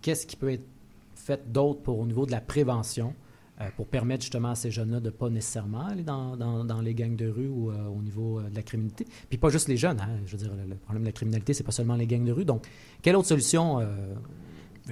qu'est-ce 0.01 0.25
qui 0.25 0.35
peut 0.35 0.51
être 0.51 0.65
fait 1.15 1.51
d'autre 1.51 1.81
pour 1.81 1.99
au 1.99 2.05
niveau 2.05 2.25
de 2.25 2.31
la 2.31 2.41
prévention? 2.41 3.13
Euh, 3.61 3.67
pour 3.75 3.87
permettre 3.87 4.21
justement 4.23 4.51
à 4.51 4.55
ces 4.55 4.71
jeunes-là 4.71 5.01
de 5.01 5.07
ne 5.07 5.09
pas 5.09 5.29
nécessairement 5.29 5.85
aller 5.85 6.03
dans, 6.03 6.37
dans, 6.37 6.81
les 6.81 6.93
gangs 6.93 7.17
de 7.17 7.27
rue 7.27 7.49
ou 7.49 7.71
euh, 7.71 7.87
au 7.87 8.01
niveau 8.01 8.39
euh, 8.39 8.49
de 8.49 8.55
la 8.55 8.61
criminalité? 8.61 9.05
Puis 9.27 9.37
pas 9.37 9.49
juste 9.49 9.67
les 9.67 9.75
jeunes, 9.75 9.99
hein, 9.99 10.07
je 10.25 10.37
veux 10.37 10.37
dire, 10.37 10.53
le, 10.65 10.75
problème 10.75 11.03
de 11.03 11.07
la 11.07 11.11
criminalité, 11.11 11.53
c'est 11.53 11.65
pas 11.65 11.73
seulement 11.73 11.95
les 11.95 12.07
gangs 12.07 12.23
de 12.23 12.31
rue. 12.31 12.45
Donc, 12.45 12.65
quelle 13.01 13.17
autre 13.17 13.27
solution 13.27 13.85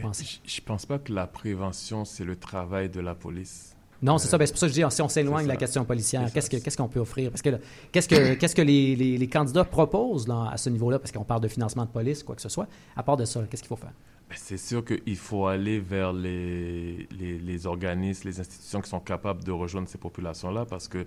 vous 0.01 0.07
pensez? 0.07 0.39
Je 0.45 0.61
ne 0.61 0.65
pense 0.65 0.85
pas 0.85 0.99
que 0.99 1.11
la 1.13 1.27
prévention, 1.27 2.05
c'est 2.05 2.23
le 2.23 2.35
travail 2.35 2.89
de 2.89 2.99
la 2.99 3.15
police. 3.15 3.75
Non, 4.01 4.17
c'est 4.17 4.27
ça. 4.27 4.37
Ben, 4.37 4.45
c'est 4.45 4.53
pour 4.53 4.59
ça 4.59 4.67
que 4.67 4.73
je 4.73 4.81
dis, 4.81 4.95
si 4.95 5.01
on 5.01 5.09
s'éloigne 5.09 5.43
de 5.43 5.47
la 5.47 5.55
question 5.55 5.83
policière, 5.83 6.31
qu'est-ce 6.31 6.77
qu'on 6.77 6.87
peut 6.87 6.99
offrir? 6.99 7.31
Parce 7.31 7.41
que 7.41 7.49
qu'est-ce 7.91 8.07
que, 8.07 8.35
qu'est-ce 8.35 8.55
que 8.55 8.61
les, 8.61 8.95
les, 8.95 9.27
candidats 9.27 9.63
proposent 9.63 10.27
là, 10.27 10.49
à 10.51 10.57
ce 10.57 10.69
niveau-là? 10.69 10.99
Parce 10.99 11.11
qu'on 11.11 11.23
parle 11.23 11.41
de 11.41 11.47
financement 11.47 11.85
de 11.85 11.89
police, 11.89 12.23
quoi 12.23 12.35
que 12.35 12.41
ce 12.41 12.49
soit. 12.49 12.67
À 12.95 13.03
part 13.03 13.17
de 13.17 13.25
ça, 13.25 13.41
qu'est-ce 13.49 13.63
qu'il 13.63 13.69
faut 13.69 13.75
faire? 13.75 13.93
Ben, 14.29 14.35
c'est 14.37 14.57
sûr 14.57 14.83
qu'il 14.85 15.15
faut 15.15 15.47
aller 15.47 15.79
vers 15.79 16.13
les, 16.13 17.07
les, 17.11 17.65
organismes, 17.65 18.27
les 18.27 18.39
institutions 18.39 18.81
qui 18.81 18.89
sont 18.89 18.99
capables 18.99 19.43
de 19.43 19.51
rejoindre 19.51 19.87
ces 19.87 19.97
populations-là 19.97 20.65
parce 20.65 20.87
que 20.87 21.05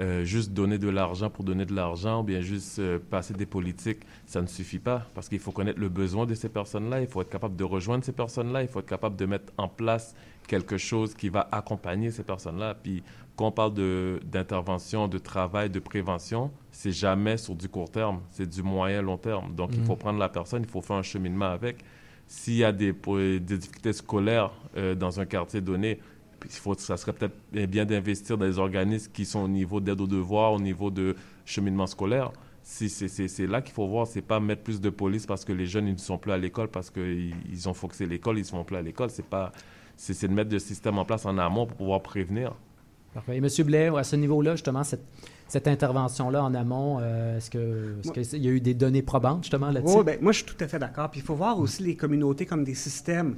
euh, 0.00 0.24
juste 0.24 0.52
donner 0.52 0.78
de 0.78 0.88
l'argent 0.88 1.28
pour 1.28 1.44
donner 1.44 1.64
de 1.64 1.74
l'argent 1.74 2.20
ou 2.20 2.22
bien 2.22 2.40
juste 2.40 2.78
euh, 2.78 2.98
passer 2.98 3.34
des 3.34 3.46
politiques, 3.46 4.00
ça 4.26 4.40
ne 4.40 4.46
suffit 4.46 4.78
pas 4.78 5.06
parce 5.14 5.28
qu'il 5.28 5.40
faut 5.40 5.50
connaître 5.50 5.80
le 5.80 5.88
besoin 5.88 6.24
de 6.24 6.34
ces 6.34 6.48
personnes-là, 6.48 7.00
il 7.00 7.08
faut 7.08 7.20
être 7.20 7.30
capable 7.30 7.56
de 7.56 7.64
rejoindre 7.64 8.04
ces 8.04 8.12
personnes-là, 8.12 8.62
il 8.62 8.68
faut 8.68 8.78
être 8.78 8.86
capable 8.86 9.16
de 9.16 9.26
mettre 9.26 9.52
en 9.56 9.68
place 9.68 10.14
quelque 10.46 10.78
chose 10.78 11.14
qui 11.14 11.28
va 11.28 11.48
accompagner 11.50 12.10
ces 12.10 12.22
personnes-là. 12.22 12.74
Puis 12.74 13.02
quand 13.36 13.46
on 13.48 13.52
parle 13.52 13.74
d'intervention, 14.22 15.08
de, 15.08 15.18
travail, 15.18 15.68
de 15.68 15.80
prévention, 15.80 16.50
c'est 16.70 16.92
jamais 16.92 17.36
sur 17.36 17.54
du 17.54 17.68
court 17.68 17.90
terme, 17.90 18.20
c'est 18.30 18.48
du 18.48 18.62
moyen 18.62 19.02
long 19.02 19.18
terme. 19.18 19.54
Donc 19.54 19.70
il 19.74 19.84
faut 19.84 19.94
mmh. 19.94 19.98
prendre 19.98 20.18
la 20.18 20.28
personne, 20.28 20.62
il 20.62 20.68
faut 20.68 20.80
faire 20.80 20.96
un 20.96 21.02
cheminement 21.02 21.46
avec 21.50 21.84
s'il 22.28 22.56
y 22.56 22.64
a 22.64 22.72
des, 22.72 22.92
des 22.92 23.40
difficultés 23.40 23.94
scolaires 23.94 24.52
euh, 24.76 24.94
dans 24.94 25.18
un 25.18 25.24
quartier 25.24 25.60
donné, 25.60 25.98
il 26.44 26.50
faut, 26.50 26.74
ça 26.74 26.96
serait 26.96 27.12
peut-être 27.12 27.36
bien 27.70 27.84
d'investir 27.84 28.38
dans 28.38 28.46
des 28.46 28.58
organismes 28.58 29.10
qui 29.12 29.24
sont 29.24 29.40
au 29.40 29.48
niveau 29.48 29.80
d'aide 29.80 30.00
aux 30.00 30.06
devoirs, 30.06 30.52
au 30.52 30.60
niveau 30.60 30.90
de 30.90 31.16
cheminement 31.44 31.86
scolaire. 31.86 32.32
Si 32.62 32.88
c'est 32.90 33.46
là 33.46 33.62
qu'il 33.62 33.72
faut 33.72 33.86
voir, 33.86 34.06
c'est 34.06 34.20
pas 34.20 34.40
mettre 34.40 34.62
plus 34.62 34.80
de 34.80 34.90
police 34.90 35.24
parce 35.24 35.44
que 35.44 35.52
les 35.52 35.66
jeunes 35.66 35.86
ils 35.86 35.94
ne 35.94 35.98
sont 35.98 36.18
plus 36.18 36.32
à 36.32 36.36
l'école 36.36 36.68
parce 36.68 36.90
qu'ils 36.90 37.34
ils 37.50 37.68
ont 37.68 37.72
focusé 37.72 38.04
l'école, 38.04 38.36
ils 38.36 38.42
ne 38.42 38.46
sont 38.46 38.62
plus 38.64 38.76
à 38.76 38.82
l'école. 38.82 39.08
C'est 39.08 39.24
pas, 39.24 39.52
c'est 39.96 40.28
de 40.28 40.32
mettre 40.34 40.52
le 40.52 40.58
système 40.58 40.98
en 40.98 41.04
place 41.04 41.24
en 41.24 41.38
amont 41.38 41.66
pour 41.66 41.76
pouvoir 41.78 42.02
prévenir. 42.02 42.54
Parfait. 43.14 43.36
Et 43.36 43.38
M. 43.38 43.48
Blais, 43.64 43.88
à 43.96 44.04
ce 44.04 44.16
niveau-là, 44.16 44.52
justement, 44.52 44.84
cette, 44.84 45.04
cette 45.48 45.66
intervention-là 45.66 46.44
en 46.44 46.54
amont, 46.54 46.98
euh, 47.00 47.38
est-ce 47.38 47.50
qu'il 47.50 48.44
y 48.44 48.48
a 48.48 48.50
eu 48.50 48.60
des 48.60 48.74
données 48.74 49.02
probantes 49.02 49.44
justement 49.44 49.70
là-dessus? 49.70 49.96
Oui, 49.96 50.04
ben, 50.04 50.18
moi 50.20 50.32
je 50.32 50.44
suis 50.44 50.46
tout 50.46 50.62
à 50.62 50.68
fait 50.68 50.78
d'accord. 50.78 51.10
Puis 51.10 51.20
il 51.20 51.24
faut 51.24 51.34
voir 51.34 51.58
aussi 51.58 51.82
les 51.82 51.96
communautés 51.96 52.44
comme 52.44 52.64
des 52.64 52.74
systèmes 52.74 53.36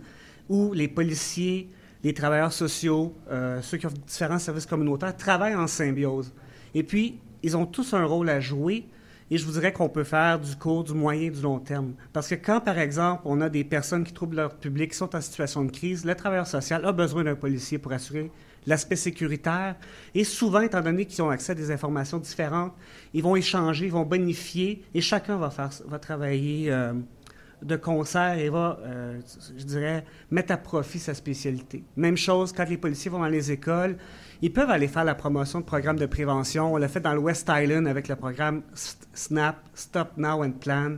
où 0.49 0.73
les 0.73 0.89
policiers, 0.89 1.71
les 2.03 2.15
travailleurs 2.15 2.53
sociaux, 2.53 3.15
euh, 3.31 3.61
ceux 3.63 3.77
qui 3.77 3.87
ont 3.87 3.93
différents 4.07 4.39
services 4.39 4.67
communautaires 4.67 5.17
travaillent 5.17 5.55
en 5.55 5.67
symbiose. 5.67 6.33
Et 6.75 6.83
puis, 6.83 7.19
ils 7.43 7.57
ont 7.57 7.67
tous 7.67 7.95
un 7.95 8.05
rôle 8.05 8.29
à 8.29 8.41
jouer. 8.41 8.87
Et 9.33 9.39
je 9.39 9.47
vous 9.47 9.53
dirais 9.53 9.73
qu'on 9.73 9.89
peut 9.89 10.03
faire 10.03 10.41
du 10.41 10.57
court, 10.57 10.83
du 10.83 10.93
moyen, 10.93 11.31
du 11.31 11.41
long 11.41 11.61
terme. 11.61 11.95
Parce 12.13 12.27
que 12.27 12.35
quand, 12.35 12.61
par 12.61 12.79
exemple, 12.79 13.23
on 13.27 13.41
a 13.41 13.49
des 13.49 13.63
personnes 13.63 14.03
qui 14.03 14.13
troublent 14.13 14.37
leur 14.37 14.57
public, 14.57 14.91
qui 14.91 14.97
sont 14.97 15.15
en 15.15 15.21
situation 15.21 15.65
de 15.65 15.71
crise, 15.71 16.05
le 16.05 16.17
travailleur 16.17 16.49
social 16.49 16.85
a 16.85 16.91
besoin 16.91 17.23
d'un 17.23 17.37
policier 17.37 17.79
pour 17.79 17.93
assurer 17.93 18.33
l'aspect 18.67 18.97
sécuritaire. 18.97 19.77
Et 20.17 20.25
souvent, 20.25 20.61
étant 20.61 20.81
donné 20.81 21.07
qu'ils 21.07 21.23
ont 21.23 21.31
accès 21.31 21.53
à 21.53 21.55
des 21.55 21.71
informations 21.71 22.19
différentes, 22.19 22.73
ils 23.15 23.23
vont 23.23 23.37
échanger, 23.37 23.87
ils 23.87 23.93
vont 23.93 24.05
bonifier, 24.05 24.83
et 24.95 25.01
chacun 25.01 25.37
va, 25.37 25.51
faire, 25.51 25.71
va 25.87 25.99
travailler 26.01 26.73
euh, 26.73 26.93
de 27.63 27.77
concert 27.77 28.39
et 28.39 28.49
va, 28.49 28.79
euh, 28.83 29.21
je 29.57 29.65
dirais, 29.65 30.05
mettre 30.31 30.53
à 30.53 30.57
profit 30.57 30.99
sa 30.99 31.15
spécialité. 31.15 31.85
Même 31.97 32.17
chose 32.17 32.53
quand 32.53 32.69
les 32.69 32.77
policiers 32.77 33.11
vont 33.11 33.19
dans 33.19 33.27
les 33.27 33.53
écoles, 33.53 33.97
ils 34.43 34.53
peuvent 34.53 34.71
aller 34.71 34.89
faire 34.89 35.05
la 35.05 35.15
promotion 35.15 35.61
de 35.61 35.65
programmes 35.65 35.99
de 35.99 36.07
prévention. 36.07 36.73
On 36.73 36.77
l'a 36.77 36.89
fait 36.89 37.01
dans 37.01 37.13
le 37.13 37.19
West 37.19 37.51
Island 37.51 37.87
avec 37.87 38.09
le 38.09 38.17
programme 38.17 38.63
SNAP, 39.13 39.57
Stop 39.75 40.13
Now 40.17 40.45
and 40.45 40.53
Plan, 40.53 40.97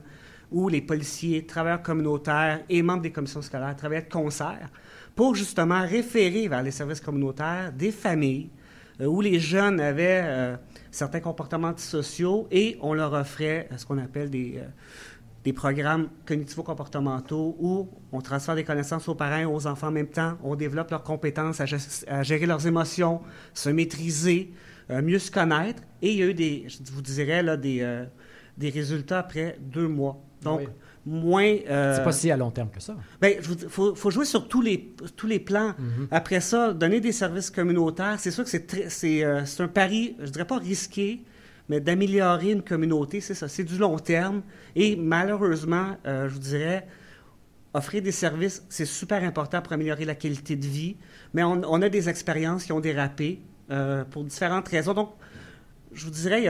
où 0.51 0.69
les 0.69 0.81
policiers, 0.81 1.45
travailleurs 1.45 1.83
communautaires 1.83 2.61
et 2.69 2.83
membres 2.83 3.03
des 3.03 3.11
commissions 3.11 3.43
scolaires 3.43 3.75
travaillaient 3.77 4.03
de 4.03 4.13
concert 4.13 4.71
pour 5.17 5.35
justement 5.35 5.83
référer 5.83 6.49
vers 6.49 6.63
les 6.63 6.71
services 6.71 7.01
communautaires 7.01 7.73
des 7.73 7.91
familles 7.91 8.51
euh, 9.01 9.07
où 9.07 9.21
les 9.21 9.41
jeunes 9.41 9.81
avaient 9.81 10.23
euh, 10.25 10.57
certains 10.91 11.21
comportements 11.21 11.69
antisociaux 11.69 12.47
et 12.51 12.77
on 12.81 12.95
leur 12.95 13.13
offrait 13.13 13.69
ce 13.77 13.85
qu'on 13.85 13.99
appelle 13.99 14.31
des, 14.31 14.61
des 15.45 15.53
programmes 15.53 16.09
cognitivo-comportementaux 16.27 17.57
où 17.59 17.89
on 18.13 18.21
transfère 18.21 18.55
des 18.55 18.65
connaissances 18.65 19.09
aux 19.09 19.15
parents 19.15 19.39
et 19.39 19.45
aux 19.45 19.67
enfants 19.67 19.89
en 19.89 19.93
même 19.93 20.09
temps, 20.09 20.39
on 20.43 20.55
développe 20.55 20.91
leurs 20.91 21.03
compétences 21.03 21.61
à, 21.61 22.23
gérer 22.23 22.47
leurs 22.47 22.67
émotions, 22.67 23.21
se 23.55 23.69
maîtriser, 23.69 24.53
mieux 24.89 25.19
se 25.19 25.31
connaître. 25.31 25.83
Et 26.01 26.13
il 26.13 26.19
y 26.19 26.23
a 26.23 26.27
eu 26.27 26.35
des, 26.35 26.67
je 26.69 26.93
vous 26.93 27.03
dirais, 27.03 27.43
là, 27.43 27.57
des, 27.57 28.05
des 28.57 28.71
résultats 28.71 29.19
après 29.19 29.59
deux 29.61 29.89
mois. 29.89 30.23
Donc, 30.43 30.69
moins. 31.05 31.57
Euh, 31.69 31.97
c'est 31.97 32.05
pas 32.05 32.13
si 32.13 32.31
à 32.31 32.37
long 32.37 32.51
terme 32.51 32.71
que 32.71 32.81
ça. 32.81 32.97
Bien, 33.21 33.31
il 33.31 33.69
faut, 33.69 34.11
jouer 34.11 34.25
sur 34.25 34.49
tous 34.49 34.63
les, 34.63 34.95
tous 35.17 35.27
les 35.27 35.39
plans. 35.39 35.75
Mhm. 35.79 36.09
Après 36.11 36.41
ça, 36.41 36.73
donner 36.73 37.01
des 37.01 37.13
services 37.13 37.51
communautaires, 37.51 38.17
c'est 38.19 38.31
sûr 38.31 38.45
que 38.45 38.51
c'est, 38.51 39.25
euh, 39.25 39.45
c'est, 39.45 39.63
un 39.63 39.69
pari, 39.69 40.17
je 40.21 40.31
dirais 40.31 40.47
pas 40.47 40.59
risqué, 40.59 41.23
mais 41.69 41.81
d'améliorer 41.81 42.53
une 42.53 42.63
communauté, 42.63 43.21
c'est 43.21 43.35
ça. 43.35 43.49
C'est 43.49 43.65
du 43.65 43.79
long 43.79 43.99
terme. 43.99 44.43
Et 44.75 44.97
malheureusement, 44.97 45.97
euh, 46.07 46.29
je 46.29 46.35
vous 46.35 46.41
dirais, 46.41 46.87
offrir 47.75 48.03
des 48.03 48.13
services, 48.13 48.65
c'est 48.69 48.85
super 48.85 49.23
important 49.23 49.63
pour 49.63 49.73
améliorer 49.73 50.05
la 50.05 50.15
qualité 50.15 50.57
de 50.57 50.67
vie. 50.67 50.97
Mais 51.35 51.43
on, 51.43 51.83
a 51.83 51.89
des 51.89 52.09
expériences 52.09 52.65
qui 52.65 52.73
ont 52.73 52.81
dérapé 52.81 53.41
pour 54.11 54.25
différentes 54.25 54.69
raisons. 54.69 54.93
Donc, 54.93 55.15
je 55.93 56.05
vous 56.05 56.11
dirais, 56.11 56.43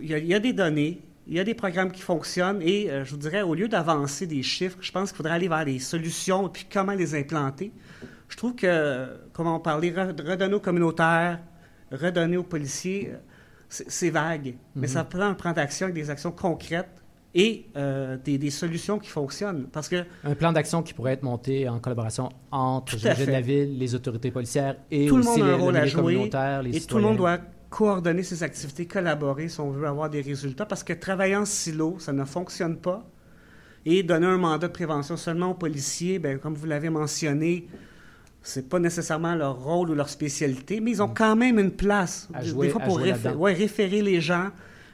il 0.00 0.08
y 0.08 0.34
a 0.34 0.40
des 0.40 0.54
données, 0.54 1.02
il 1.26 1.34
y 1.34 1.40
a 1.40 1.44
des 1.44 1.54
programmes 1.54 1.90
qui 1.90 2.02
fonctionnent 2.02 2.62
et 2.62 2.90
euh, 2.90 3.04
je 3.04 3.10
vous 3.10 3.16
dirais, 3.16 3.42
au 3.42 3.54
lieu 3.54 3.68
d'avancer 3.68 4.26
des 4.26 4.42
chiffres, 4.42 4.78
je 4.80 4.92
pense 4.92 5.10
qu'il 5.10 5.16
faudrait 5.16 5.32
aller 5.32 5.48
vers 5.48 5.64
des 5.64 5.80
solutions 5.80 6.46
et 6.46 6.50
puis 6.50 6.66
comment 6.72 6.92
les 6.92 7.14
implanter. 7.14 7.72
Je 8.28 8.36
trouve 8.36 8.54
que, 8.54 9.08
comme 9.32 9.48
on 9.48 9.58
parlait, 9.58 9.90
redonner 9.90 10.54
aux 10.54 10.60
communautaires, 10.60 11.40
redonner 11.90 12.36
aux 12.36 12.44
policiers, 12.44 13.12
euh, 13.12 13.16
c'est 13.68 14.10
vague, 14.10 14.54
mais 14.74 14.86
ça 14.86 15.02
mhm. 15.02 15.08
prend 15.08 15.22
un 15.22 15.34
plan 15.34 15.52
d'action 15.52 15.86
avec 15.86 15.94
des 15.94 16.10
actions 16.10 16.32
concrètes 16.32 17.02
et 17.34 17.66
euh, 17.76 18.16
des, 18.16 18.50
solutions 18.50 18.98
qui 18.98 19.10
fonctionnent. 19.10 19.66
Parce 19.70 19.88
que, 19.88 20.04
un 20.24 20.34
plan 20.34 20.52
d'action 20.52 20.82
qui 20.82 20.94
pourrait 20.94 21.12
être 21.12 21.22
monté 21.22 21.68
en 21.68 21.78
collaboration 21.78 22.30
entre 22.50 22.96
la 23.02 23.40
ville, 23.40 23.78
les 23.78 23.94
autorités 23.94 24.30
policières 24.30 24.76
et 24.90 25.06
tout 25.06 25.16
aussi 25.18 25.40
le 25.40 25.44
monde 25.44 25.50
a 25.50 25.52
un 25.52 25.56
rôle 25.56 25.76
à 25.76 25.86
jouer, 25.86 26.30
et 26.72 26.80
tout 26.80 26.96
le 26.96 27.02
monde 27.02 27.18
doit 27.18 27.38
coordonner 27.68 28.22
ses 28.22 28.42
activités, 28.42 28.86
collaborer 28.86 29.48
si 29.48 29.60
on 29.60 29.70
veut 29.70 29.86
avoir 29.86 30.08
des 30.08 30.22
résultats, 30.22 30.64
parce 30.64 30.82
que 30.82 30.94
travailler 30.94 31.36
en 31.36 31.44
silo, 31.44 31.96
ça 31.98 32.12
ne 32.12 32.24
fonctionne 32.24 32.78
pas. 32.78 33.06
Et 33.84 34.02
donner 34.02 34.26
un 34.26 34.38
mandat 34.38 34.66
de 34.66 34.72
prévention 34.72 35.16
seulement 35.16 35.50
aux 35.50 35.54
policiers, 35.54 36.18
bien, 36.18 36.38
comme 36.38 36.54
vous 36.54 36.66
l'avez 36.66 36.90
mentionné, 36.90 37.68
c'est 38.46 38.68
pas 38.68 38.78
nécessairement 38.78 39.34
leur 39.34 39.62
rôle 39.62 39.90
ou 39.90 39.94
leur 39.94 40.08
spécialité, 40.08 40.80
mais 40.80 40.92
ils 40.92 41.02
ont 41.02 41.08
mm. 41.08 41.14
quand 41.14 41.36
même 41.36 41.58
une 41.58 41.72
place. 41.72 42.28
À 42.32 42.42
jouer, 42.42 42.68
des 42.68 42.72
fois 42.72 42.82
pour 42.82 42.98
référer 42.98 44.02
les 44.02 44.20
gens, 44.20 44.50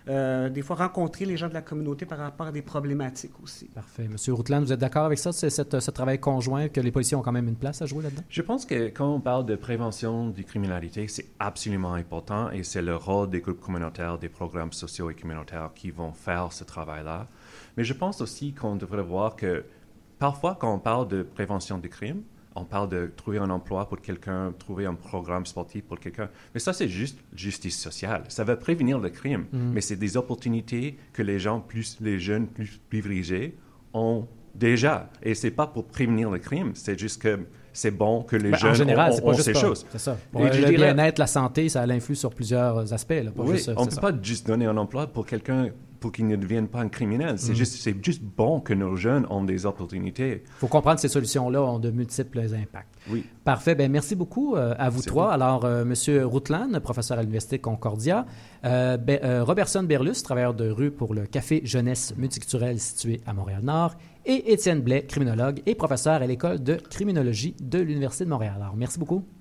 euh, 0.09 0.49
des 0.49 0.63
fois 0.63 0.77
rencontrer 0.77 1.27
les 1.27 1.37
gens 1.37 1.49
de 1.49 1.55
la 1.55 1.61
communauté 1.61 2.07
par 2.07 2.19
rapport 2.19 2.47
à 2.47 2.53
des 2.53 2.63
problématiques 2.63 3.39
aussi. 3.43 3.67
Parfait. 3.67 4.09
Monsieur 4.09 4.33
Routland, 4.33 4.63
vous 4.63 4.73
êtes 4.73 4.81
d'accord 4.81 5.05
avec 5.05 5.19
ça, 5.19 5.33
c'est 5.33 5.51
ce 5.51 5.91
travail 5.91 6.19
conjoint, 6.19 6.69
que 6.69 6.81
les 6.81 6.91
policiers 6.91 7.17
ont 7.17 7.21
quand 7.21 7.33
même 7.33 7.47
une 7.47 7.57
place 7.57 7.83
à 7.83 7.87
jouer 7.87 8.05
là-dedans? 8.05 8.23
Je 8.29 8.43
pense 8.43 8.65
que 8.65 8.89
quand 8.89 9.15
on 9.15 9.21
parle 9.21 9.45
de 9.45 9.55
prévention 9.55 10.31
de 10.31 10.43
criminalité, 10.43 11.07
c'est 11.07 11.27
absolument 11.39 11.93
important 11.93 12.51
et 12.51 12.63
c'est 12.63 12.83
le 12.83 12.97
rôle 12.97 13.29
des 13.29 13.41
groupes 13.41 13.61
communautaires, 13.61 14.19
des 14.19 14.31
programmes 14.31 14.73
sociaux 14.73 15.11
et 15.11 15.15
communautaires 15.15 15.71
qui 15.75 15.91
vont 15.91 16.13
faire 16.13 16.53
ce 16.53 16.65
travail-là. 16.65 17.29
Mais 17.77 17.85
je 17.85 17.93
pense 17.93 18.23
aussi 18.23 18.55
qu'on 18.55 18.77
devrait 18.77 19.03
voir 19.03 19.37
que 19.37 19.65
parfois, 20.19 20.57
quand 20.59 20.75
on 20.75 20.79
parle 20.79 21.07
de 21.07 21.23
prévention 21.23 21.79
du 21.79 21.91
crime, 21.91 22.23
on 22.55 22.65
parle 22.65 22.89
de 22.89 23.11
trouver 23.17 23.39
un 23.39 23.51
emploi 23.51 23.89
pour 23.89 24.01
quelqu'un, 24.01 24.53
trouver 24.59 24.87
un 24.87 24.95
programme 24.95 25.47
sportif 25.47 25.85
pour 25.85 25.99
quelqu'un. 25.99 26.29
Mais 26.55 26.61
ça, 26.61 26.73
c'est 26.73 26.89
juste 26.89 27.19
justice 27.35 27.79
sociale. 27.79 28.25
Ça 28.29 28.45
va 28.45 28.57
prévenir 28.57 28.99
le 28.99 29.11
crime. 29.11 29.47
Mm. 29.53 29.73
Mais 29.73 29.81
c'est 29.81 29.97
des 29.97 30.17
opportunités 30.17 30.99
que 31.13 31.23
les 31.23 31.39
gens, 31.39 31.61
plus 31.61 31.99
les 32.01 32.19
jeunes, 32.19 32.47
plus 32.47 32.81
privilégiés, 32.89 33.57
ont 33.95 34.27
déjà. 34.55 35.11
Et 35.23 35.35
c'est 35.35 35.51
pas 35.51 35.67
pour 35.67 35.87
prévenir 35.87 36.31
le 36.31 36.39
crime, 36.39 36.73
c'est 36.75 36.99
juste 36.99 37.23
que 37.23 37.41
c'est 37.73 37.91
bon 37.91 38.23
que 38.23 38.37
les 38.37 38.51
ben, 38.51 38.59
jeunes 38.59 38.71
en 38.73 38.75
général, 38.75 39.13
ont, 39.23 39.33
ces 39.33 39.55
choses. 39.55 39.87
C'est 39.91 39.99
ça. 39.99 40.19
Pour 40.31 40.43
le 40.43 40.77
bien-être, 40.77 41.19
la 41.19 41.27
santé, 41.27 41.69
ça 41.71 41.83
a 41.83 41.87
l'influx 41.87 42.17
sur 42.17 42.35
plusieurs 42.35 42.93
aspects. 42.93 43.15
oui, 43.37 43.65
on 43.77 43.87
ne 43.87 43.91
peut 43.91 43.97
pas 43.97 44.13
juste 44.23 44.47
donner 44.47 44.67
un 44.67 44.77
emploi 44.77 45.07
pour 45.07 45.27
quelqu'un 45.27 45.71
pour 46.03 46.13
qu'ils 46.13 46.27
ne 46.27 46.37
deviennent 46.37 46.69
pas 46.69 46.81
un 46.81 46.89
criminel. 46.89 47.39
C'est 47.39 47.55
juste, 47.55 47.77
c'est 47.81 47.97
juste 48.05 48.23
bon 48.23 48.61
que 48.61 48.75
nos 48.75 48.97
jeunes 48.97 49.25
ont 49.31 49.45
des 49.45 49.65
opportunités. 49.65 50.43
Il 50.45 50.59
faut 50.59 50.67
comprendre 50.67 50.97
que 50.97 51.01
ces 51.01 51.09
solutions-là 51.09 51.63
ont 51.63 51.79
de 51.79 51.91
multiples 51.91 52.41
impacts. 52.41 52.95
Oui. 53.11 53.25
Parfait. 53.45 53.75
Ben, 53.75 53.91
merci 53.91 54.15
beaucoup 54.15 54.57
euh, 54.57 54.75
à 54.79 54.91
vous 54.91 55.01
trois. 55.03 55.33
Alors, 55.33 55.65
euh, 55.65 55.85
Monsieur 55.85 56.27
Routland, 56.27 56.79
professeur 56.81 57.19
à 57.19 57.23
l'Université 57.23 57.59
Concordia, 57.59 58.27
euh, 58.65 58.97
Be- 58.99 59.21
euh, 59.25 59.45
Robertson 59.45 59.85
Berlus, 59.85 60.23
travailleur 60.23 60.55
de 60.55 60.69
rue 60.69 60.91
pour 60.91 61.15
le 61.15 61.25
Café 61.27 61.63
Jeunesse 61.65 62.15
Multiculturel 62.19 62.79
situé 62.79 63.21
à 63.27 63.33
Montréal-Nord, 63.33 63.95
et 64.27 64.53
Étienne 64.53 64.81
Blais, 64.83 65.05
criminologue 65.07 65.63
et 65.67 65.75
professeur 65.75 66.15
à 66.23 66.27
l'École 66.27 66.63
de 66.63 66.75
criminologie 66.75 67.57
de 67.61 67.81
l'Université 67.81 68.25
de 68.25 68.31
Montréal. 68.31 68.55
Alors, 68.61 68.77
merci 68.77 68.99
beaucoup. 68.99 69.25